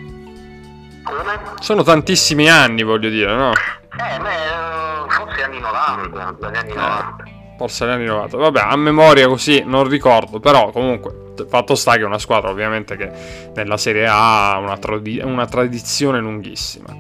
[1.04, 1.40] Come?
[1.60, 3.52] Sono tantissimi anni, voglio dire, no?
[3.52, 7.24] Eh, beh, forse anni 90, dagli anni 90.
[7.58, 8.38] Forse negli anni 90.
[8.38, 12.96] Vabbè, a memoria così non ricordo, però comunque fatto sta che è una squadra ovviamente
[12.96, 13.12] che
[13.56, 16.96] nella Serie A ha una, tradi- una tradizione lunghissima.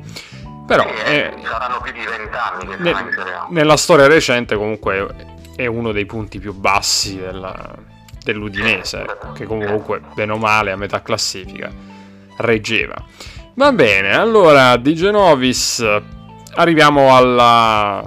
[0.65, 3.13] Però Sì, è- eh, saranno più di vent'anni che ne-
[3.49, 5.07] nella storia recente comunque
[5.55, 7.75] è uno dei punti più bassi della-
[8.23, 11.69] dell'Udinese, che comunque, bene o male, a metà classifica
[12.37, 12.95] reggeva.
[13.55, 15.85] Va bene, allora di Genovis
[16.55, 18.01] arriviamo alla,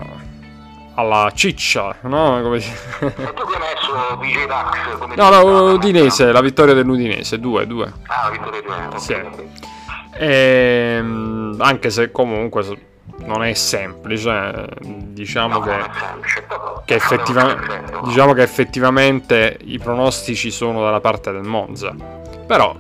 [0.94, 2.40] alla ciccia, no?
[2.42, 5.72] Come E tu che hai messo DJ Dax come no, no?
[5.72, 7.92] Udinese, la vittoria dell'Udinese, 2-2.
[8.07, 8.98] Ah, vittoria di Udinese.
[8.98, 9.12] Sì.
[9.12, 9.44] ok,
[10.16, 10.20] ok.
[10.20, 12.64] Ehm, anche se comunque
[13.24, 15.78] non è semplice, diciamo No, che...
[15.78, 16.46] è semplice,
[16.84, 17.56] che, effettiva-
[18.04, 21.94] diciamo che effettivamente i pronostici sono dalla parte del Monza.
[22.46, 22.76] Però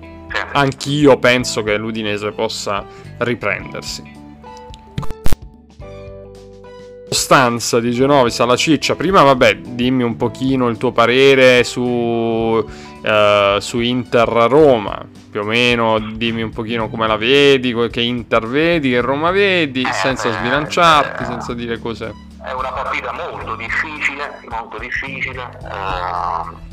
[0.52, 2.84] anch'io penso che l'Udinese possa
[3.18, 4.14] riprendersi.
[7.08, 8.94] Costanza di Genovis alla ciccia.
[8.94, 12.64] Prima, vabbè, dimmi un pochino il tuo parere su,
[13.06, 15.06] eh, su Inter Roma.
[15.30, 19.82] Più o meno, dimmi un pochino come la vedi, che Inter vedi, che Roma vedi,
[19.82, 21.26] Eh, senza sbilanciarti, eh.
[21.26, 22.12] senza dire cose.
[22.42, 25.48] È una partita molto difficile, molto difficile.
[25.62, 26.64] ehm,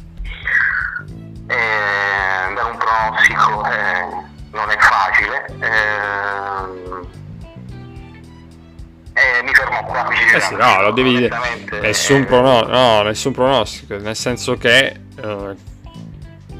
[1.45, 4.05] e dare un pronostico eh,
[4.51, 5.45] non è facile.
[5.59, 7.07] ehm,
[9.15, 10.07] e mi fermo qua.
[10.09, 11.29] Eh sì, no, lo devi dire.
[11.81, 15.55] Nessun, eh, prono- no, nessun pronostico, nel senso che eh,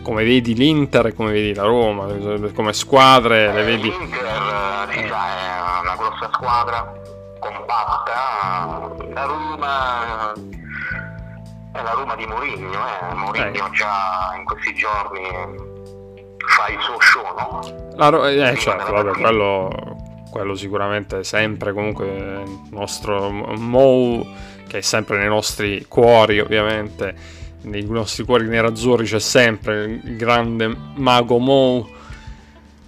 [0.04, 2.06] come vedi l'Inter e come vedi la Roma,
[2.54, 3.90] come squadre le vedi...
[3.90, 6.94] L'Inter eh, si sa, è una grossa squadra,
[7.40, 8.92] compatta.
[9.14, 10.34] La Roma
[11.72, 13.14] è la Roma di Mourinho, eh.
[13.16, 13.72] Mourinho Eh.
[13.72, 15.22] già in questi giorni
[16.46, 17.62] fa il suo show, no?
[17.96, 19.70] La Ro- eh, Sì, certo, vabbè, quello,
[20.30, 24.24] quello sicuramente sempre comunque il nostro Mou,
[24.68, 27.16] che è sempre nei nostri cuori ovviamente,
[27.64, 31.88] nei nostri cuori nerazzurri c'è sempre il grande mago Mou,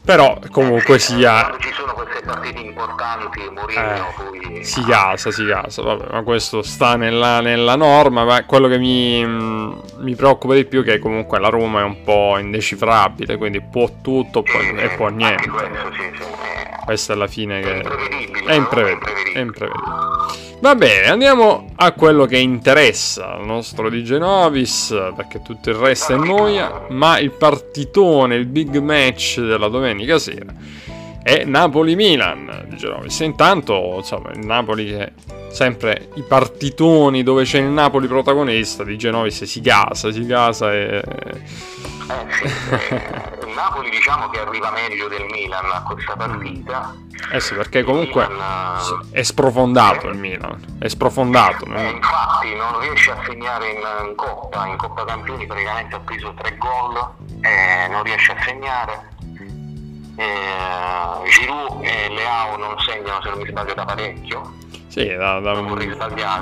[0.05, 1.41] però comunque Eh, sia...
[1.47, 4.59] Quando ci sono queste partite importanti, Mourinho poi...
[4.59, 8.77] Eh, si casa, si casa, vabbè, ma questo sta nella, nella norma, ma quello che
[8.77, 13.61] mi, mi preoccupa di più è che comunque la Roma è un po' indecifrabile, quindi
[13.61, 15.49] può tutto può- Sì, e può niente.
[15.49, 16.23] questo, sì, sì,
[16.85, 19.93] Questa è la fine È che imprevedibile, è imprevedibile, È è imprevedibile.
[20.61, 26.13] Va bene, andiamo a quello che interessa al nostro di Genovis, perché tutto il resto
[26.13, 30.53] è noia, ma il partitone, il big match della domenica sera
[31.25, 33.19] è Napoli-Milan di Genovis.
[33.21, 35.13] Intanto, insomma, il Napoli che
[35.49, 40.97] sempre i partitoni dove c'è il Napoli protagonista di Genovis si gasa, si gasa e...
[40.97, 46.93] Eh sì, eh, il Napoli diciamo che arriva meglio del Milan a questa partita.
[47.31, 51.65] Eh sì, perché comunque Milan, è sprofondato il Milan, è sprofondato.
[51.73, 56.35] eh, infatti non riesce a segnare in, in Coppa, in Coppa Campioni praticamente ha preso
[56.37, 56.95] tre gol,
[57.41, 59.13] eh, non riesce a segnare.
[60.15, 64.53] Eh, Giroud e Leao non segnano se non mi sbaglio da parecchio.
[64.87, 65.97] Sì, da, da un,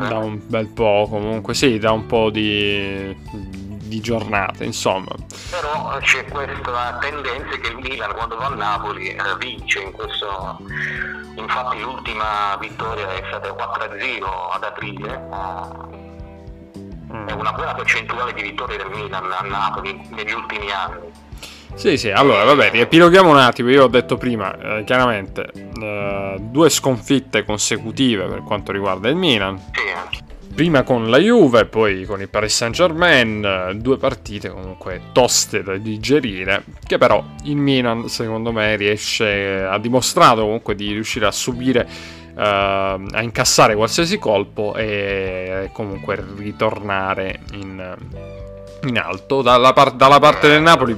[0.07, 5.11] da un bel po' comunque, sì, da un po' di, di giornate, insomma.
[5.49, 10.59] Però c'è questa tendenza che il Milan quando va a Napoli eh, vince in questo
[11.35, 15.17] infatti l'ultima vittoria è stata 4-0 ad aprile
[17.11, 17.27] mm.
[17.27, 21.11] è una buona percentuale di vittorie del Milan a Napoli negli ultimi anni.
[21.75, 25.51] Sì, sì, allora vabbè, riepiloghiamo un attimo, io ho detto prima, eh, chiaramente,
[25.81, 29.59] eh, due sconfitte consecutive per quanto riguarda il Milan.
[30.55, 35.75] Prima con la Juve, poi con il Paris Saint Germain, due partite comunque toste da
[35.77, 41.87] digerire, che però il Milan secondo me riesce, ha dimostrato comunque di riuscire a subire
[42.35, 47.95] uh, a incassare qualsiasi colpo e comunque ritornare in,
[48.87, 49.41] in alto.
[49.41, 50.95] Dalla, par- dalla, parte del Napoli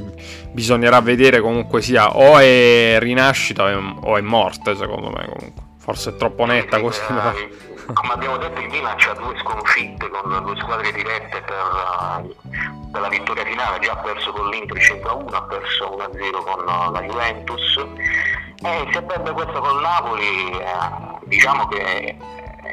[0.52, 5.64] bisognerà vedere comunque sia o è rinascita o è morte secondo me comunque.
[5.78, 7.02] Forse è troppo netta così.
[7.94, 12.34] Come abbiamo detto il Milan ha due sconfitte con due squadre dirette per,
[12.92, 17.02] per la vittoria finale, già ha perso con l'Inter 5-1, ha perso 1-0 con la
[17.02, 17.86] Juventus
[18.64, 22.18] e se perde questo con Napoli eh, diciamo che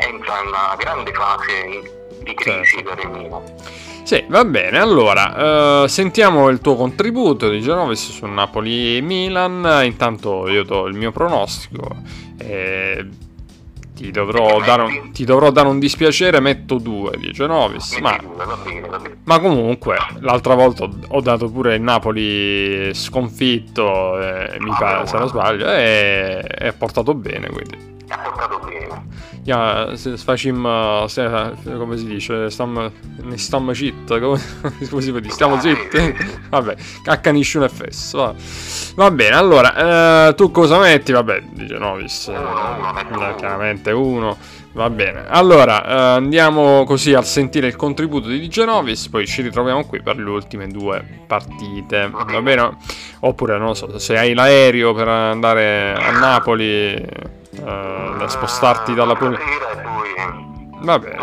[0.00, 2.94] entra in una grande fase di crisi certo.
[2.94, 3.42] per il Milan.
[4.02, 4.78] Sì, va bene.
[4.78, 9.82] Allora, uh, sentiamo il tuo contributo di Genovis su Napoli-Milan.
[9.84, 11.96] Intanto io do il mio pronostico.
[12.38, 13.06] E
[13.94, 17.96] ti dovrò, dare un, ti dovrò dare un dispiacere, metto due di Genovis.
[17.98, 18.18] Ma,
[19.24, 25.28] ma, comunque, l'altra volta ho dato pure il Napoli sconfitto, eh, mi pare se non
[25.28, 27.48] sbaglio, e è portato bene.
[27.48, 29.06] Quindi ha portato bene.
[29.44, 31.04] Ja, facciamo,
[31.64, 32.90] come si dice, stam,
[33.22, 34.40] ne stiamo zitti, come,
[34.88, 36.14] come si può dire, stiamo zitti?
[36.48, 36.76] Vabbè,
[37.06, 38.34] accanisci un FS, va.
[38.94, 41.12] va bene, allora, eh, tu cosa metti?
[41.12, 44.36] Vabbè, dice Novis, eh, chiaramente uno.
[44.74, 49.84] Va bene, allora eh, andiamo così a sentire il contributo di Genovis, poi ci ritroviamo
[49.84, 52.78] qui per le ultime due partite, va bene?
[53.20, 56.96] Oppure non so, se hai l'aereo per andare a Napoli
[57.58, 59.38] uh, da spostarti dalla Puglia.
[60.80, 61.16] Va bene,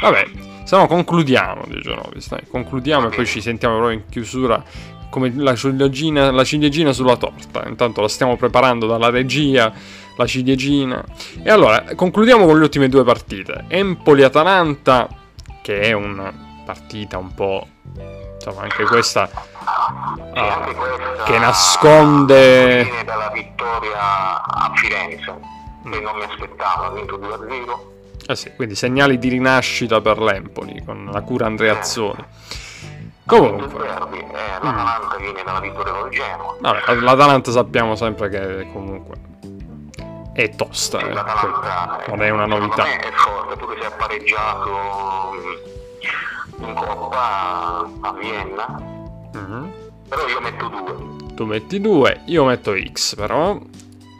[0.00, 0.26] vabbè,
[0.64, 4.62] se no concludiamo, dai, concludiamo e poi ci sentiamo però in chiusura
[5.10, 7.66] come la ciliegina, la ciliegina sulla torta.
[7.66, 9.72] Intanto la stiamo preparando dalla regia,
[10.16, 11.02] la ciliegina.
[11.42, 13.64] E allora, concludiamo con le ultime due partite.
[13.68, 15.08] Empoli-Atalanta,
[15.62, 16.32] che è una
[16.64, 17.66] partita un po'...
[18.48, 25.38] Insomma, anche questa uh, che nasconde dalla vittoria a Firenze
[25.90, 30.82] che non mi aspettavo ha vinto 2-0 eh sì, quindi segnali di rinascita per l'Empoli
[30.82, 32.24] con la cura Andreazzoni
[33.26, 33.86] comunque.
[33.86, 35.20] Derby, eh, l'Atalanta mm.
[35.20, 36.56] viene dalla vittoria con Genoa.
[36.60, 39.16] Vabbè, l'Atalanta sappiamo sempre che comunque
[40.32, 41.12] è tosta eh.
[42.08, 42.84] non è una novità.
[42.84, 45.36] è forte pure se ha pareggiato
[46.60, 48.82] in Coppa a Vienna
[49.36, 51.34] mm-hmm però io metto 2.
[51.34, 53.60] Tu metti 2, io metto X però.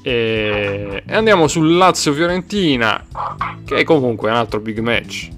[0.03, 1.03] E...
[1.07, 3.05] e andiamo sul Lazio-Fiorentina,
[3.65, 5.29] che è comunque un altro big match.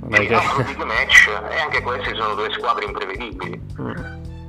[0.00, 0.34] Non è che...
[0.34, 3.60] un altro big match e anche queste sono due squadre imprevedibili.
[3.80, 3.92] Mm.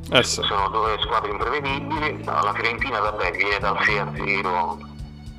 [0.10, 0.42] Eh sì.
[0.42, 2.24] Sono due squadre imprevedibili.
[2.24, 4.86] La Fiorentina vabbè, viene dal 6-0.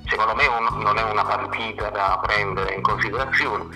[0.07, 3.67] Secondo me un, non è una partita da prendere in considerazione.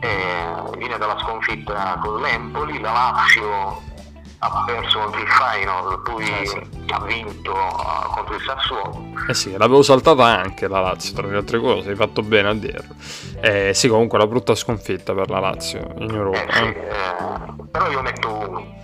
[0.00, 3.82] Eh, viene dalla sconfitta con l'Empoli, la Lazio
[4.42, 6.60] ha perso contro il Final, poi eh sì.
[6.88, 9.04] ha vinto uh, contro il Sassuolo.
[9.28, 12.54] Eh sì, l'avevo saltata anche la Lazio, tra le altre cose, hai fatto bene a
[12.54, 12.94] dirlo.
[13.40, 16.42] Eh sì, comunque la brutta sconfitta per la Lazio in Europa.
[16.46, 18.78] Eh sì, eh, però io metto uno.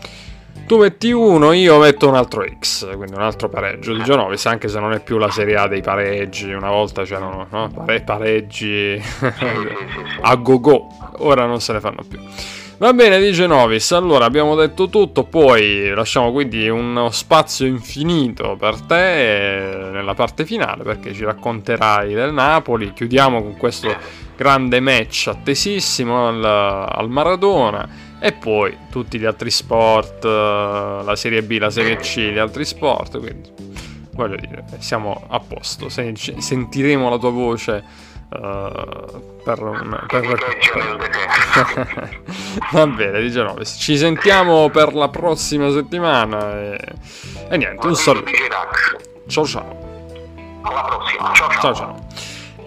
[0.66, 4.66] Tu metti uno, io metto un altro X, quindi un altro pareggio di Genovis, anche
[4.66, 7.70] se non è più la Serie A dei pareggi, una volta c'erano no?
[7.72, 9.00] Pare- pareggi
[10.22, 10.88] a go-go,
[11.18, 12.18] ora non se ne fanno più.
[12.78, 13.92] Va bene, dice Novis.
[13.92, 15.24] Allora abbiamo detto tutto.
[15.24, 22.34] Poi lasciamo quindi uno spazio infinito per te nella parte finale perché ci racconterai del
[22.34, 22.92] Napoli.
[22.92, 23.94] Chiudiamo con questo
[24.36, 27.88] grande match attesissimo al, al Maradona.
[28.18, 33.18] E poi tutti gli altri sport, la Serie B, la Serie C, gli altri sport.
[33.18, 33.50] Quindi
[34.12, 35.88] voglio dire, siamo a posto.
[35.88, 39.60] Sentiremo la tua voce Uh, per,
[40.08, 40.38] per, per,
[42.72, 46.78] va bene 19 ci sentiamo per la prossima settimana e,
[47.48, 48.28] e niente un saluto
[49.28, 49.78] ciao ciao
[50.62, 52.06] alla prossima ciao ciao, ciao, ciao.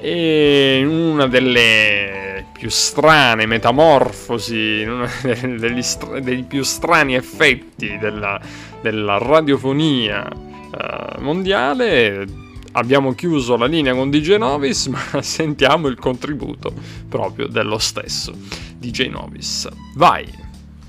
[0.01, 5.81] E una delle più strane metamorfosi uno degli,
[6.21, 8.39] degli più strani effetti della,
[8.81, 12.25] della radiofonia uh, mondiale
[12.73, 16.73] abbiamo chiuso la linea con DJ Novis, ma sentiamo il contributo
[17.07, 18.33] proprio dello stesso
[18.77, 19.67] DJ Novis.
[19.95, 20.27] Vai,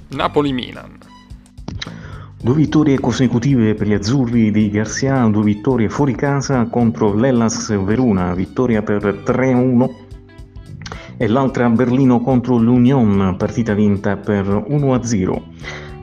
[0.09, 1.00] Napoli-Milan.
[2.43, 8.33] Due vittorie consecutive per gli azzurri di Garcia, due vittorie fuori casa contro l'Ellas Verona,
[8.33, 9.91] vittoria per 3-1
[11.19, 15.43] e l'altra a Berlino contro l'Union, partita vinta per 1-0.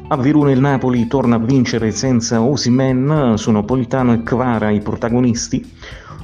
[0.09, 5.73] A Verona il Napoli torna a vincere senza Osimen, sono Politano e Kvara i protagonisti.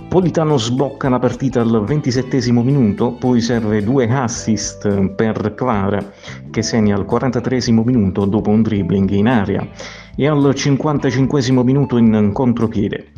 [0.08, 6.12] Politano sblocca la partita al 27 minuto, poi serve due assist per Kvara
[6.52, 9.68] che segna al 43 minuto dopo un dribbling in aria
[10.16, 13.12] e al 55 minuto in contropiede.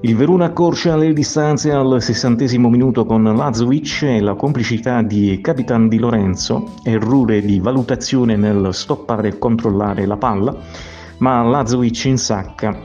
[0.00, 5.88] Il Verona accorcia le distanze al 60 minuto con Lazovic e la complicità di Capitan
[5.88, 10.56] Di Lorenzo, errore di valutazione nel stoppare e controllare la palla,
[11.18, 12.76] ma Lazovic insacca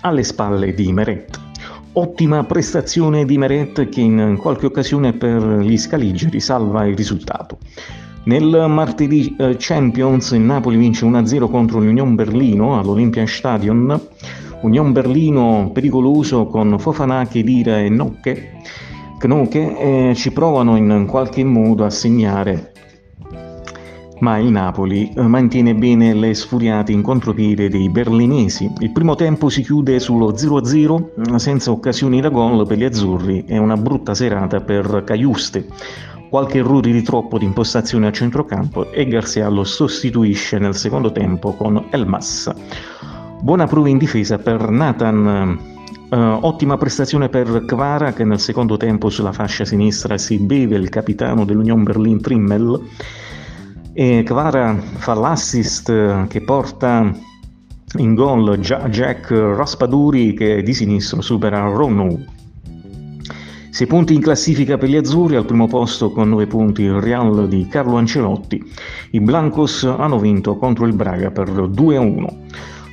[0.00, 1.40] alle spalle di Meret.
[1.92, 7.58] Ottima prestazione di Meret che in qualche occasione per gli scaligeri salva il risultato.
[8.24, 14.00] Nel martedì eh, Champions il Napoli vince 1-0 contro l'Union Berlino all'Olympiastadion.
[14.62, 18.62] Union Berlino pericoloso con Fofana, Kedira e Nocche,
[19.18, 22.72] Knoche eh, ci provano in qualche modo a segnare
[24.20, 28.72] ma il Napoli eh, mantiene bene le sfuriate in contropiede dei berlinesi.
[28.78, 33.44] Il primo tempo si chiude sullo 0-0 mm, senza occasioni da gol per gli azzurri
[33.46, 35.66] e una brutta serata per Caiuste.
[36.34, 41.52] Qualche errore di troppo di impostazione a centrocampo e Garcia lo sostituisce nel secondo tempo
[41.52, 42.52] con Elmas.
[43.40, 45.56] Buona prova in difesa per Nathan.
[46.10, 50.88] Uh, ottima prestazione per Kvara che nel secondo tempo sulla fascia sinistra si beve il
[50.88, 52.80] capitano dell'Union Berlin Trimmel
[53.92, 57.12] e Kvara fa l'assist che porta
[57.98, 62.42] in gol Jack Raspaduri che di sinistro supera Rono.
[63.74, 67.48] 6 punti in classifica per gli azzurri, al primo posto con 9 punti il Real
[67.48, 68.62] di Carlo Ancelotti.
[69.10, 72.26] I Blancos hanno vinto contro il Braga per 2-1.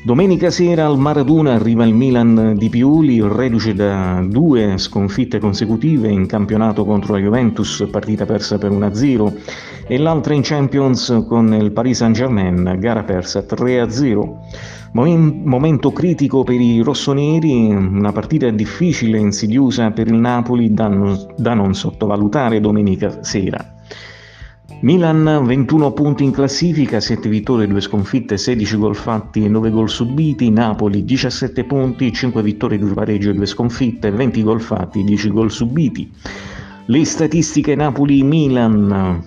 [0.04, 6.26] Domenica sera al Maradona arriva il Milan di Piuli, reduce da due sconfitte consecutive in
[6.26, 9.34] campionato contro la Juventus, partita persa per 1-0,
[9.86, 14.80] e l'altra in Champions con il Paris Saint-Germain, gara persa 3-0.
[14.94, 21.74] Momento critico per i rossoneri, una partita difficile e insidiosa per il Napoli da non
[21.74, 23.76] sottovalutare domenica sera.
[24.82, 29.90] Milan 21 punti in classifica, 7 vittorie, 2 sconfitte, 16 gol fatti e 9 gol
[29.90, 30.50] subiti.
[30.50, 35.52] Napoli 17 punti, 5 vittorie, 2 pareggi e 2 sconfitte, 20 gol fatti, 10 gol
[35.52, 36.12] subiti.
[36.88, 39.24] Le statistiche Napoli-Milan.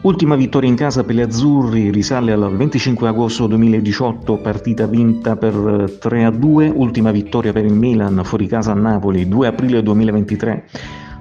[0.00, 5.54] Ultima vittoria in casa per gli azzurri risale al 25 agosto 2018, partita vinta per
[5.54, 6.72] 3-2.
[6.74, 10.64] Ultima vittoria per il Milan fuori casa a Napoli 2 aprile 2023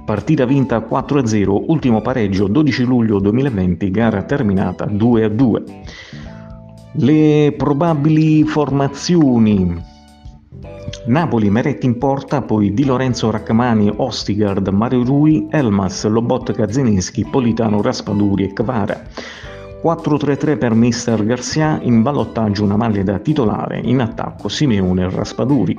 [0.08, 5.64] Partita vinta 4-0, ultimo pareggio 12 luglio 2020, gara terminata 2-2.
[6.94, 9.84] Le probabili formazioni
[11.06, 17.82] Napoli, Meretti in porta, poi Di Lorenzo Raccamani, Ostigard, Mario Rui, Elmas, Lobotka Zeninski, Politano,
[17.82, 19.02] Raspaduri e Kvara.
[19.84, 25.78] 4-3-3 per Mister Garcia, in ballottaggio una maglia da titolare, in attacco Simeone e Raspaduri.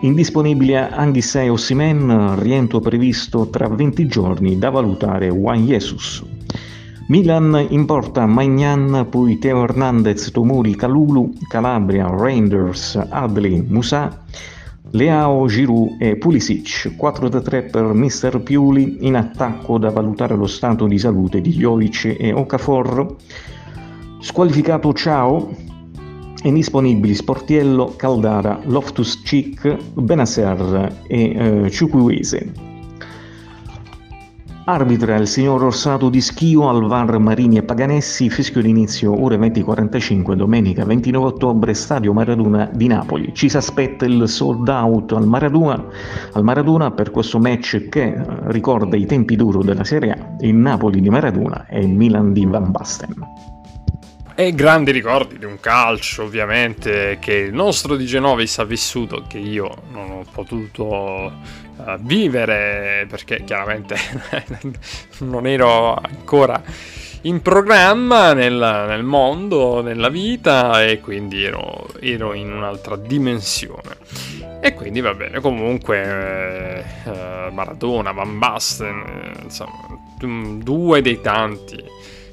[0.00, 6.22] Indisponibile Anghissei Ossimen, rientro previsto tra 20 giorni da valutare Juan Jesus.
[7.08, 14.24] Milan importa Magnan, poi Teo Hernandez, Tomori, Calulu, Calabria, Rangers, Adli, Musa,
[14.90, 16.96] Leao, Giroud e Pulisic.
[16.98, 22.32] 4-3 per Mister Piuli, in attacco da valutare lo stato di salute di Jovic e
[22.32, 23.14] Okafor.
[24.18, 25.54] Squalificato Ciao,
[26.42, 31.22] indisponibili Sportiello, Caldara, Loftus Cheek, Benasser e
[31.64, 32.65] eh, Ciucuese.
[34.68, 40.32] Arbitra il signor Orsato di Schio al VAR Marini e Paganessi, fischio d'inizio ore 20.45,
[40.32, 43.32] domenica 29 ottobre, stadio Maradona di Napoli.
[43.32, 45.80] Ci si aspetta il sold out al Maradona,
[46.32, 50.56] al Maradona per questo match che eh, ricorda i tempi d'oro della Serie A, il
[50.56, 53.55] Napoli di Maradona e il Milan di Van Basten.
[54.38, 59.38] E grandi ricordi di un calcio, ovviamente, che il nostro di Genovis ha vissuto, che
[59.38, 61.32] io non ho potuto
[61.76, 63.96] uh, vivere perché chiaramente
[65.20, 66.62] non ero ancora
[67.22, 73.96] in programma nel, nel, mondo, nella vita e quindi ero, ero, in un'altra dimensione.
[74.60, 79.02] E quindi va bene, comunque eh, Maradona, Van Basten,
[79.38, 81.82] eh, insomma, due dei tanti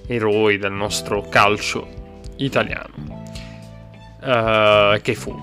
[0.07, 1.87] eroi del nostro calcio
[2.37, 3.21] italiano.
[4.21, 5.37] Uh, che fu.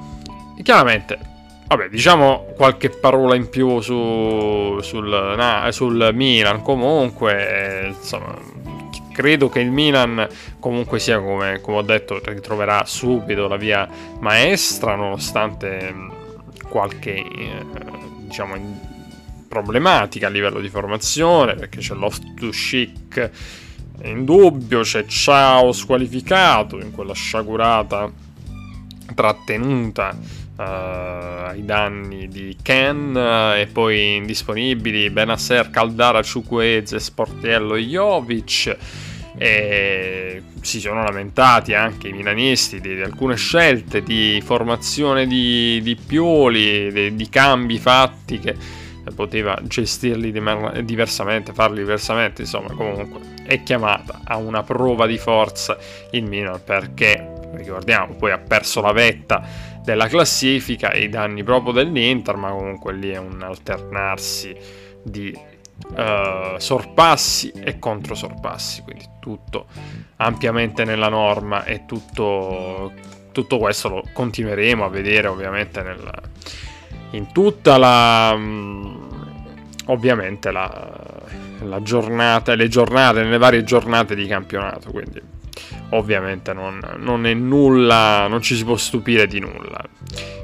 [0.62, 1.18] Chiaramente,
[1.66, 6.62] vabbè, diciamo qualche parola in più su, sul, na, sul Milan.
[6.62, 8.34] Comunque, insomma,
[9.12, 10.26] credo che il Milan
[10.58, 13.88] comunque sia, come, come ho detto, ritroverà subito la via
[14.20, 15.94] maestra, nonostante
[16.68, 17.66] qualche, eh,
[18.20, 18.54] diciamo,
[19.48, 23.30] problematica a livello di formazione, perché c'è l'off-to chic
[24.03, 28.11] in dubbio, c'è Ciao squalificato in quella sciagurata
[29.14, 30.16] trattenuta
[30.57, 38.76] uh, ai danni di Ken uh, e poi indisponibili Benasser, Caldara, Ciuqueze, Sportiello e Jovic
[39.36, 45.96] e si sono lamentati anche i milanisti di, di alcune scelte di formazione di, di
[45.96, 48.55] Pioli, di, di cambi fatti che
[49.14, 50.32] poteva gestirli
[50.84, 55.76] diversamente, farli diversamente, insomma comunque è chiamata a una prova di forza
[56.12, 59.42] il Milan perché, ricordiamo, poi ha perso la vetta
[59.82, 64.55] della classifica e i danni proprio dell'Inter, ma comunque lì è un alternarsi
[65.03, 65.36] di
[65.96, 69.66] uh, sorpassi e controsorpassi, quindi tutto
[70.16, 72.92] ampiamente nella norma e tutto,
[73.32, 76.11] tutto questo lo continueremo a vedere ovviamente nel,
[77.12, 78.32] in tutta la...
[78.34, 79.08] Um,
[79.86, 80.98] ovviamente la,
[81.62, 85.20] la giornata, le giornate, nelle varie giornate di campionato, quindi
[85.90, 89.82] ovviamente non, non è nulla, non ci si può stupire di nulla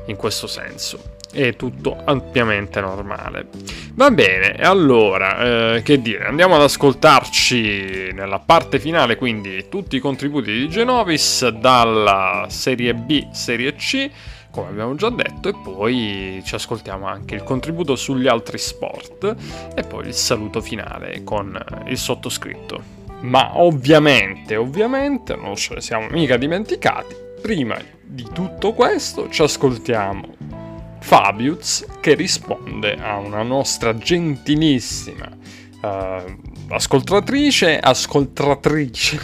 [0.07, 1.15] in questo senso.
[1.31, 3.49] È tutto ampiamente normale.
[3.95, 10.01] Va bene, allora, eh, che dire, andiamo ad ascoltarci nella parte finale, quindi tutti i
[10.01, 14.11] contributi di Genovis dalla serie B, serie C,
[14.57, 19.37] come abbiamo già detto, e poi ci ascoltiamo anche il contributo sugli altri sport
[19.75, 22.95] e poi il saluto finale con il sottoscritto.
[23.21, 30.35] Ma ovviamente, ovviamente, non ce ne siamo mica dimenticati, prima di tutto questo ci ascoltiamo
[31.01, 35.29] Fabius che risponde a una nostra gentilissima
[35.87, 39.19] uh, ascoltatrice, ascoltatrice,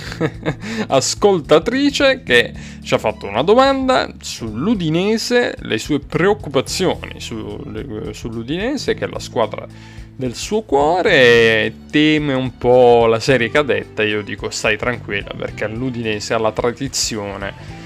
[0.88, 2.52] ascoltatrice che
[2.82, 9.66] ci ha fatto una domanda sull'Udinese, le sue preoccupazioni su, sull'Udinese che è la squadra
[10.14, 16.34] del suo cuore teme un po' la serie cadetta, io dico stai tranquilla perché l'Udinese
[16.34, 17.80] ha la tradizione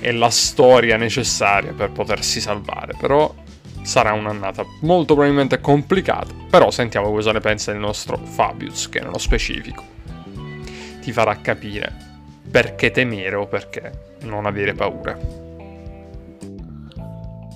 [0.00, 2.94] e la storia necessaria per potersi salvare.
[2.98, 3.32] Però
[3.88, 6.34] sarà un'annata molto probabilmente complicata.
[6.50, 9.82] Però sentiamo cosa ne pensa il nostro Fabius, che nello specifico
[11.00, 11.90] ti farà capire
[12.50, 15.16] perché temere o perché non avere paura.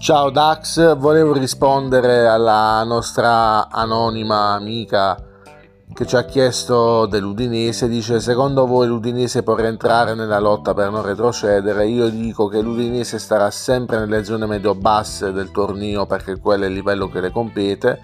[0.01, 5.23] Ciao Dax, volevo rispondere alla nostra anonima amica
[5.93, 11.03] che ci ha chiesto dell'Udinese, dice secondo voi l'Udinese può rientrare nella lotta per non
[11.03, 11.87] retrocedere?
[11.87, 16.75] Io dico che l'Udinese starà sempre nelle zone medio-basse del torneo perché quello è il
[16.75, 18.01] livello che le compete,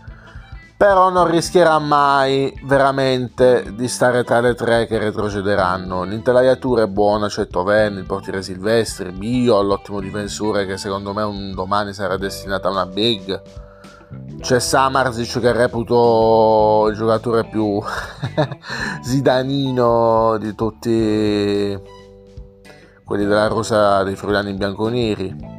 [0.76, 6.04] però non rischierà mai veramente di stare tra le tre che retrocederanno.
[6.04, 11.52] L'intelaiatura è buona, c'è Toven, il portiere Silvestri, Bio, l'ottimo difensore che secondo me un
[11.54, 13.66] domani sarà destinato a una big
[14.40, 17.82] c'è Samarzic che reputo il giocatore più
[19.02, 21.78] zidanino di tutti
[23.04, 25.56] quelli della rosa dei friulani bianconeri.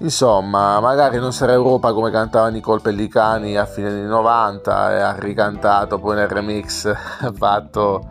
[0.00, 5.14] Insomma, magari non sarà Europa come cantava Nicole Pellicani a fine anni 90 e ha
[5.16, 6.92] ricantato poi nel remix
[7.34, 8.08] fatto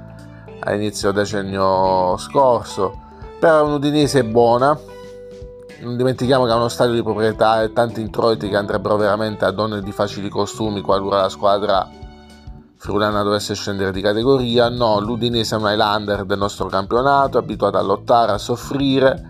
[0.60, 3.00] a inizio decennio scorso.
[3.40, 4.78] Però un Udinese buona,
[5.82, 9.52] non dimentichiamo che ha uno stadio di proprietà e tanti introiti che andrebbero veramente a
[9.52, 11.90] donne di facili costumi qualora la squadra
[12.78, 14.70] friulana dovesse scendere di categoria.
[14.70, 19.30] No, l'Udinese è un Highlander del nostro campionato, abituato a lottare, a soffrire.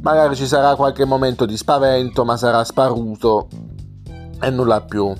[0.00, 3.48] Magari ci sarà qualche momento di spavento, ma sarà sparuto
[4.40, 5.12] e nulla più.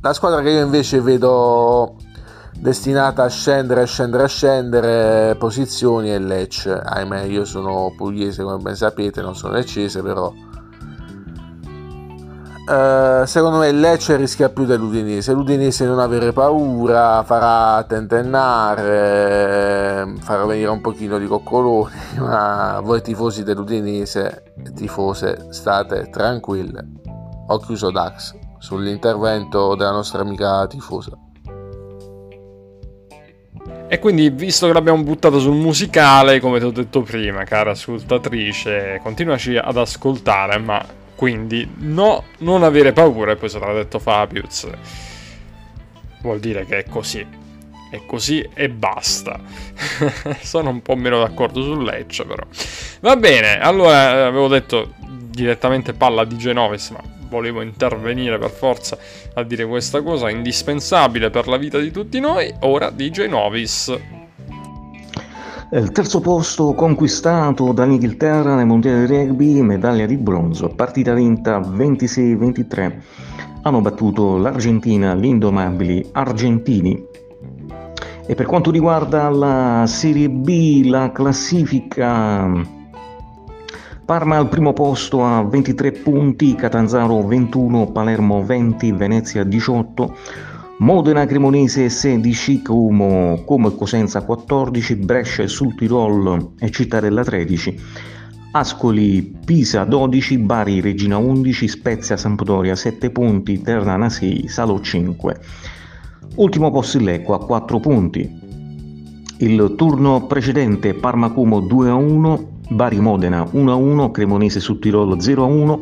[0.00, 1.96] La squadra che io invece vedo
[2.58, 6.72] destinata a scendere, a scendere, a scendere posizioni e Lecce.
[6.72, 10.32] Ahimè, io sono pugliese come ben sapete, non sono leccese, però
[12.68, 15.32] Uh, secondo me Lecce rischia più dell'Udinese.
[15.32, 18.86] L'Udinese non avere paura, farà tentennare,
[20.20, 26.86] farà venire un pochino di coccoloni, ma voi tifosi dell'Udinese, tifose, state tranquille.
[27.46, 31.27] Ho chiuso Dax sull'intervento della nostra amica tifosa.
[33.90, 39.00] E quindi, visto che l'abbiamo buttato sul musicale, come ti ho detto prima, cara ascoltatrice,
[39.02, 40.84] continuaci ad ascoltare, ma
[41.14, 44.68] quindi no, non avere paura, e poi sarà detto Fabius.
[46.20, 47.26] Vuol dire che è così.
[47.90, 49.40] È così e basta.
[50.42, 52.44] Sono un po' meno d'accordo sul Lecce, però.
[53.00, 58.98] Va bene, allora avevo detto direttamente palla di Genovis, ma volevo intervenire per forza
[59.34, 62.52] a dire questa cosa indispensabile per la vita di tutti noi.
[62.60, 63.96] Ora DJ Novis.
[65.70, 72.96] Il terzo posto conquistato dall'Inghilterra nel Mondiale di Rugby, medaglia di bronzo, partita vinta 26-23.
[73.62, 77.04] Hanno battuto l'Argentina, gli indomabili argentini.
[78.26, 82.76] E per quanto riguarda la Serie B, la classifica
[84.08, 90.16] Parma al primo posto a 23 punti, Catanzaro 21, Palermo 20, Venezia 18,
[90.78, 97.78] Modena Cremonese 16, Como, Como e Cosenza 14, Brescia e Sul Tirol e Cittadella 13,
[98.52, 105.40] Ascoli Pisa 12, Bari Regina 11, Spezia Sampdoria 7 punti, Ternana 6, Salo 5.
[106.36, 108.40] Ultimo posto il Lecco a 4 punti.
[109.40, 115.80] Il turno precedente Parma Como 2 a 1, Bari Modena 1-1, Cremonese su Tirolo 0-1,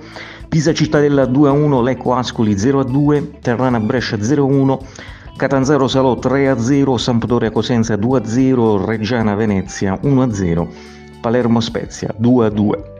[0.48, 4.78] Pisa Cittadella 2-1, Lecco Ascoli 0-2, Terrana Brescia 0-1,
[5.36, 10.66] Catanzaro Salò 3-0, Sampdoria Cosenza 2-0, Reggiana Venezia 1-0,
[11.20, 12.94] Palermo Spezia 2-2.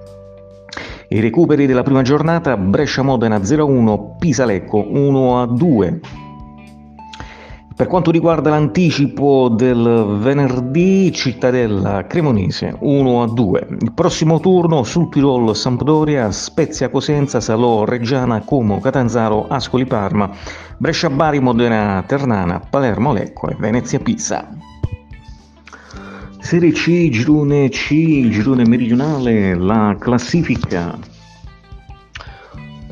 [1.09, 6.26] I recuperi della prima giornata Brescia Modena 0-1, Pisa Lecco 1-2,
[7.77, 13.67] per quanto riguarda l'anticipo del venerdì, Cittadella Cremonese 1 a 2.
[13.83, 20.31] Il prossimo turno sul Tirol Sampdoria, Spezia Cosenza, Salò Reggiana, Como, Catanzaro, Ascoli Parma,
[20.79, 24.49] Brescia Bari, Modena Ternana, Palermo Lecco e Venezia Pisa.
[26.39, 27.89] Serie C, girone C,
[28.31, 30.97] girone meridionale, la classifica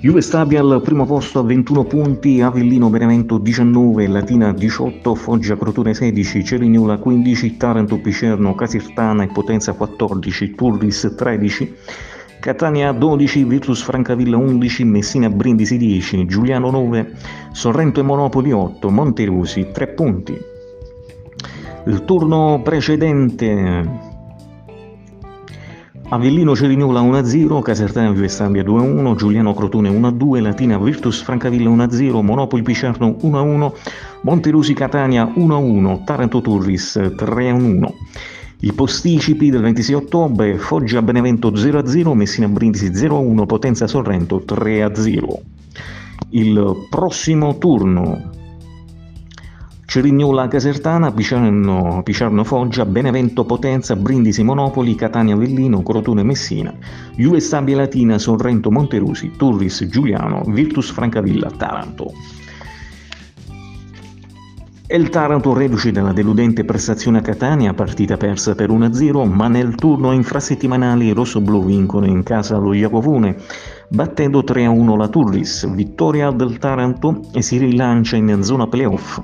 [0.04, 5.94] Juve Stabia al primo posto a 21 punti, Avellino Benevento 19, Latina 18, Foggia Crotone
[5.94, 11.74] 16, Cerignola 15, Taranto Picerno, Casirtana e Potenza 14, Turris 13,
[12.38, 17.12] Catania 12, Virtus Francavilla 11, Messina Brindisi 10, Giuliano 9,
[17.52, 20.38] Sorrento e Monopoli 8, Monterusi 3 punti.
[21.86, 24.12] Il turno precedente
[26.08, 33.16] Avellino Cerignola 1-0, Casertana Vivestambia 2-1, Giuliano Crotone 1-2, Latina Virtus Francavilla 1-0, Monopoli Picerno
[33.22, 33.72] 1-1,
[34.22, 37.86] Monterusi Catania 1-1, Taranto Turris 3-1.
[38.60, 45.24] I posticipi del 26 ottobre, Foggia Benevento 0-0, Messina Brindisi 0-1, Potenza Sorrento 3-0.
[46.30, 48.30] Il prossimo turno
[49.86, 56.74] Cerignola Casertana, Piciarno, Piciarno Foggia, Benevento Potenza, Brindisi Monopoli, Catania Avellino, Crotone Messina,
[57.16, 62.12] Juve Stabia Latina, Sorrento Monterusi, Turris Giuliano, Virtus Francavilla, Taranto.
[64.86, 69.74] E il Taranto reduce dalla deludente prestazione a Catania, partita persa per 1-0, ma nel
[69.76, 73.36] turno infrasettimanale i rossoblù vincono in casa lo Iacovone,
[73.88, 79.20] battendo 3-1 la Turris, vittoria del Taranto e si rilancia in zona playoff.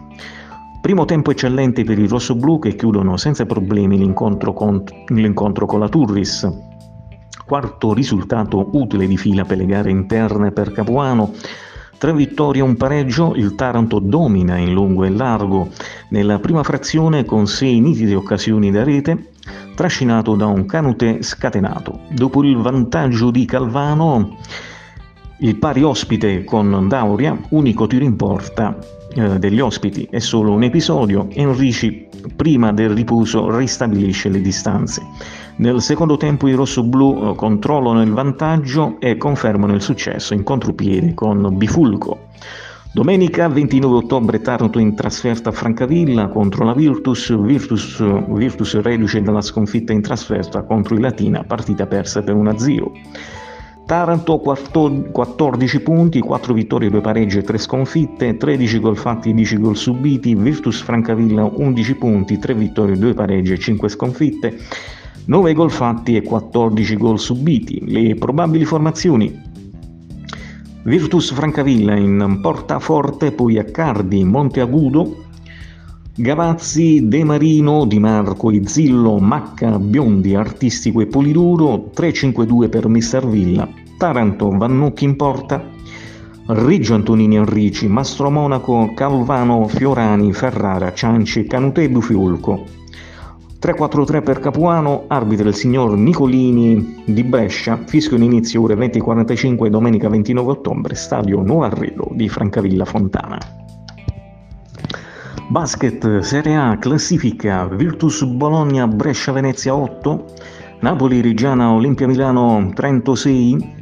[0.81, 5.91] Primo tempo eccellente per i rossoblù che chiudono senza problemi l'incontro con, l'incontro con la
[5.91, 6.49] Turris.
[7.45, 11.35] Quarto risultato utile di fila per le gare interne per Capuano.
[11.99, 15.69] Tre vittorie e un pareggio, il Taranto domina in lungo e largo
[16.09, 19.33] nella prima frazione con sei nitide occasioni da rete,
[19.75, 22.01] trascinato da un canute scatenato.
[22.09, 24.39] Dopo il vantaggio di Calvano,
[25.41, 28.79] il pari ospite con Dauria, unico tiro in porta
[29.15, 35.03] eh, degli ospiti, è solo un episodio e Enrici prima del riposo ristabilisce le distanze.
[35.57, 41.13] Nel secondo tempo i rossoblù eh, controllano il vantaggio e confermano il successo in contropiede
[41.15, 42.29] con Bifulco.
[42.93, 49.41] Domenica 29 ottobre Taranto in trasferta a Francavilla contro la Virtus, Virtus, Virtus reduce dalla
[49.41, 52.91] sconfitta in trasferta contro il Latina, partita persa per 1-0.
[53.91, 59.57] Taranto 14 punti, 4 vittorie, 2 pareggi e 3 sconfitte, 13 gol fatti e 10
[59.57, 64.57] gol subiti, Virtus Francavilla 11 punti, 3 vittorie, 2 pareggi e 5 sconfitte,
[65.25, 67.83] 9 gol fatti e 14 gol subiti.
[67.85, 69.37] Le probabili formazioni
[70.85, 75.25] Virtus Francavilla in portaforte, poi Accardi, Monteagudo,
[76.15, 83.67] Gavazzi, De Marino, Di Marco, Izzillo, Macca, Biondi, Artistico e Poliduro, 3-5-2 per Mister Villa,
[84.01, 85.63] Taranto, Vannucchi in porta,
[86.47, 92.65] Riggio Antonini Enrici, Mastro Monaco, Calvano, Fiorani, Ferrara, Cianci, Canute e Bufiulco.
[93.61, 100.09] 3-4-3 per Capuano, arbitro il signor Nicolini di Brescia, fischio in inizio ore 20.45 domenica
[100.09, 103.39] 29 ottobre, stadio Nuovo Arredo di Francavilla Fontana.
[105.51, 110.25] Basket Serie A classifica Virtus Bologna Brescia Venezia 8,
[110.81, 113.80] Napoli Reggiana Olimpia Milano Trento 6,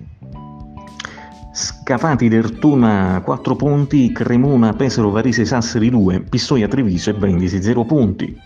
[1.58, 8.40] Scafati Dertuna 4 punti, Cremona Pesaro Varese Sassari 2, Pistoia Treviso e Brindisi 0 punti.